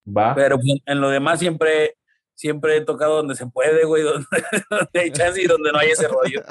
[0.06, 0.34] Va.
[0.34, 1.96] Pero pues, en lo demás siempre,
[2.38, 4.26] siempre he tocado donde se puede, güey, donde,
[4.70, 6.42] donde hay chance y donde no hay ese rollo.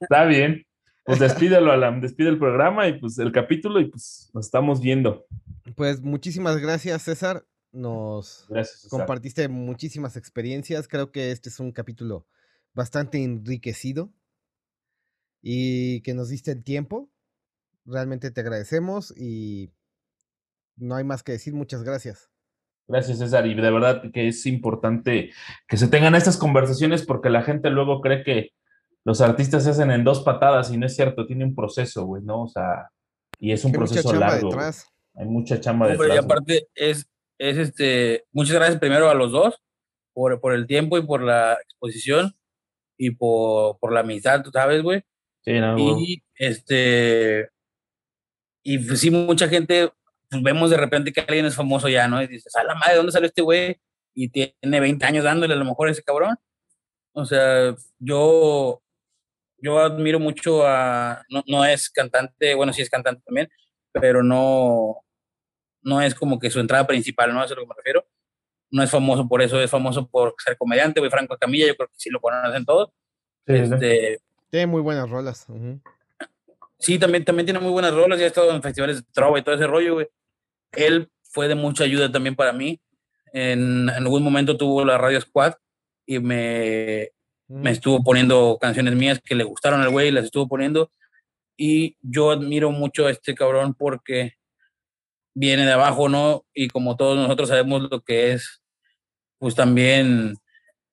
[0.00, 0.66] Está bien.
[1.04, 2.00] Pues despídelo, Alam.
[2.00, 5.24] Despide el programa y pues el capítulo y pues nos estamos viendo.
[5.76, 7.46] Pues muchísimas gracias, César.
[7.70, 8.80] Nos Gracias.
[8.80, 8.98] César.
[8.98, 10.88] compartiste muchísimas experiencias.
[10.88, 12.26] Creo que este es un capítulo
[12.74, 14.12] bastante enriquecido
[15.40, 17.08] y que nos diste el tiempo.
[17.84, 19.70] Realmente te agradecemos y
[20.74, 21.54] no hay más que decir.
[21.54, 22.28] Muchas gracias.
[22.88, 23.46] Gracias, César.
[23.46, 25.32] Y de verdad que es importante
[25.66, 28.50] que se tengan estas conversaciones porque la gente luego cree que
[29.04, 32.22] los artistas se hacen en dos patadas y no es cierto, tiene un proceso, güey,
[32.22, 32.42] ¿no?
[32.42, 32.90] O sea,
[33.38, 34.50] y es un mucha proceso largo.
[35.14, 36.26] Hay mucha chamba Hombre, y detrás.
[36.26, 36.38] güey.
[36.38, 37.08] aparte es,
[37.38, 39.62] es este, muchas gracias primero a los dos
[40.12, 42.34] por, por el tiempo y por la exposición
[42.98, 45.02] y por, por la amistad, tú sabes, güey.
[45.42, 46.04] Sí, no, güey.
[46.04, 47.48] Y este,
[48.64, 49.92] y pues sí, mucha gente,
[50.30, 52.22] vemos de repente que alguien es famoso ya, ¿no?
[52.22, 53.80] Y dices, a la madre, ¿de dónde salió este güey?
[54.14, 56.36] Y tiene 20 años dándole a lo mejor a ese cabrón.
[57.12, 58.82] O sea, yo,
[59.58, 63.48] yo admiro mucho a, no, no es cantante, bueno, sí es cantante también,
[63.92, 65.02] pero no,
[65.82, 67.42] no es como que su entrada principal, ¿no?
[67.42, 68.06] Eso es a lo que me refiero.
[68.70, 71.88] No es famoso por eso, es famoso por ser comediante, güey, Franco Camilla, yo creo
[71.88, 72.90] que sí lo conocen todos.
[73.46, 73.54] Sí.
[73.54, 74.18] Este,
[74.50, 75.46] Tiene muy buenas rolas.
[75.48, 75.80] ujú.
[76.78, 79.42] Sí, también, también tiene muy buenas rolas, ya ha estado en festivales de trova y
[79.42, 80.08] todo ese rollo, güey.
[80.76, 82.80] Él fue de mucha ayuda también para mí.
[83.32, 85.54] En, en algún momento tuvo la Radio Squad
[86.06, 87.10] y me,
[87.48, 87.72] me Mm.
[87.72, 90.90] estuvo poniendo canciones mías que le gustaron al güey, las estuvo poniendo.
[91.56, 94.34] Y yo admiro mucho a este cabrón porque
[95.34, 96.44] viene de abajo, ¿no?
[96.54, 98.62] Y como todos nosotros sabemos lo que es,
[99.38, 100.36] pues también,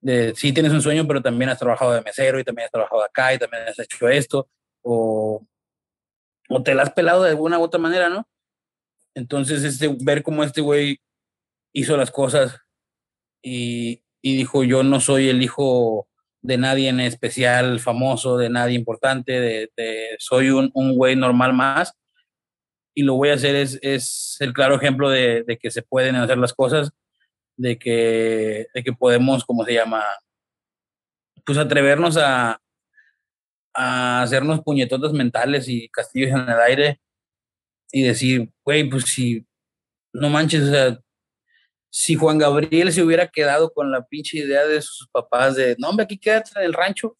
[0.01, 3.03] de, sí tienes un sueño, pero también has trabajado de mesero y también has trabajado
[3.03, 4.47] acá y también has hecho esto,
[4.83, 5.45] o,
[6.49, 8.27] o te la has pelado de alguna u otra manera, ¿no?
[9.15, 10.99] Entonces, este, ver cómo este güey
[11.73, 12.59] hizo las cosas
[13.41, 16.07] y, y dijo, yo no soy el hijo
[16.41, 21.93] de nadie en especial famoso, de nadie importante, de, soy un, un güey normal más
[22.93, 26.15] y lo voy a hacer es, es el claro ejemplo de, de, que se pueden
[26.15, 26.91] hacer las cosas,
[27.57, 30.03] de que, de que podemos, ¿cómo se llama?
[31.45, 32.59] Pues atrevernos a,
[33.73, 36.99] a hacernos puñetotas mentales y castillos en el aire
[37.93, 39.47] y decir, güey, pues si,
[40.13, 40.99] no manches, o sea,
[41.91, 45.89] si Juan Gabriel se hubiera quedado con la pinche idea de sus papás de, no,
[45.89, 47.15] hombre, aquí quédate en el rancho,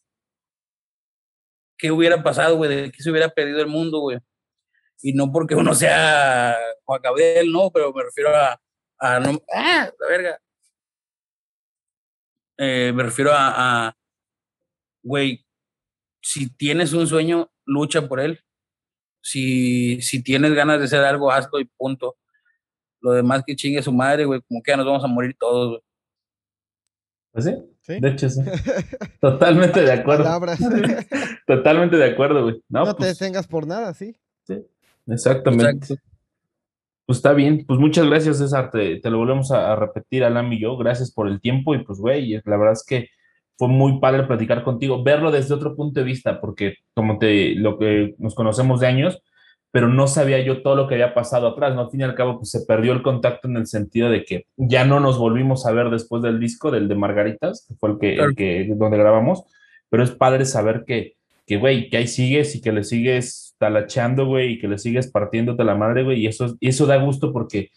[1.78, 2.76] ¿qué hubiera pasado, güey?
[2.76, 4.18] ¿De qué se hubiera perdido el mundo, güey?
[5.04, 8.60] Y no porque uno sea Juan Gabriel, no, pero me refiero a, a
[8.98, 10.40] ¡ah, la verga!
[12.58, 13.96] Eh, me refiero a,
[15.04, 15.46] güey,
[16.20, 18.43] si tienes un sueño, lucha por él.
[19.24, 22.18] Si, si tienes ganas de hacer algo, hazlo y punto.
[23.00, 25.70] Lo demás que chingue su madre, güey, como que ya nos vamos a morir todos,
[25.70, 25.82] güey.
[27.32, 28.42] Pues sí, de hecho sí.
[29.22, 30.26] Totalmente de acuerdo.
[31.48, 32.62] Totalmente de acuerdo, güey.
[32.70, 34.16] No, te pues detengas por nada, sí.
[34.44, 34.62] Sí,
[35.08, 35.96] exactamente.
[37.06, 38.72] Pues está bien, pues muchas gracias, César.
[38.72, 40.78] Te, lo volvemos a, repetir, Alam y yo.
[40.78, 43.10] Gracias por el tiempo y pues, güey, la verdad es que
[43.58, 47.78] fue muy padre platicar contigo, verlo desde otro punto de vista, porque como te, lo
[47.78, 49.22] que nos conocemos de años,
[49.74, 51.82] pero no sabía yo todo lo que había pasado atrás, ¿no?
[51.82, 54.46] Al fin y al cabo, pues se perdió el contacto en el sentido de que
[54.56, 57.98] ya no nos volvimos a ver después del disco, del de Margaritas, que fue el
[57.98, 59.44] que, el que donde grabamos,
[59.90, 61.16] pero es padre saber que,
[61.48, 65.10] que, güey, que ahí sigues y que le sigues talacheando, güey, y que le sigues
[65.12, 67.72] partiéndote la madre, güey, y eso, y eso da gusto porque,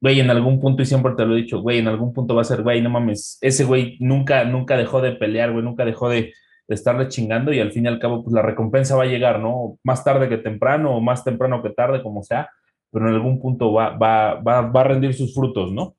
[0.00, 2.42] güey, en algún punto, y siempre te lo he dicho, güey, en algún punto va
[2.42, 6.08] a ser, güey, no mames, ese güey nunca, nunca dejó de pelear, güey, nunca dejó
[6.08, 6.32] de
[6.68, 9.38] de estarle chingando y al fin y al cabo, pues la recompensa va a llegar,
[9.38, 9.78] ¿no?
[9.84, 12.50] Más tarde que temprano o más temprano que tarde, como sea,
[12.90, 15.96] pero en algún punto va, va, va, va a rendir sus frutos, ¿no?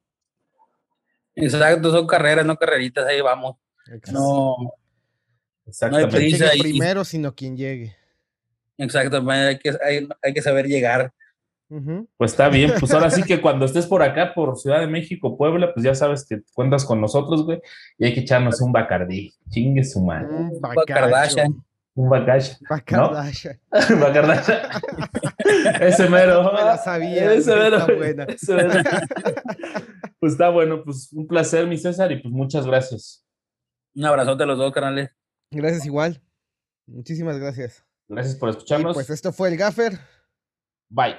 [1.35, 3.55] Exacto, son carreras, no carreritas, ahí vamos.
[4.11, 4.55] No,
[5.65, 6.37] Exactamente.
[6.37, 7.95] No hay primero, sino quien llegue.
[8.77, 11.13] Exactamente, hay que, hay, hay que saber llegar.
[11.69, 15.37] Pues está bien, pues ahora sí que cuando estés por acá, por Ciudad de México,
[15.37, 17.61] Puebla, pues ya sabes que cuentas con nosotros, güey,
[17.97, 20.29] y hay que echarnos un bacardí, chingue su madre.
[20.29, 21.45] Un bacardasha.
[21.95, 22.57] Un bacardasha.
[22.69, 23.59] Bacardasha.
[23.99, 24.69] bacardasha.
[25.81, 26.43] ese mero.
[26.43, 27.33] No la sabía.
[27.33, 27.77] Ese mero.
[27.79, 28.23] Está buena.
[28.25, 28.83] Ese mero.
[30.19, 33.25] pues está bueno, pues un placer, mi César, y pues muchas gracias.
[33.95, 35.09] Un abrazote a los dos, canales.
[35.49, 36.21] Gracias igual.
[36.85, 37.83] Muchísimas gracias.
[38.07, 38.93] Gracias por escucharnos.
[38.93, 39.99] pues esto fue el Gaffer.
[40.89, 41.17] Bye.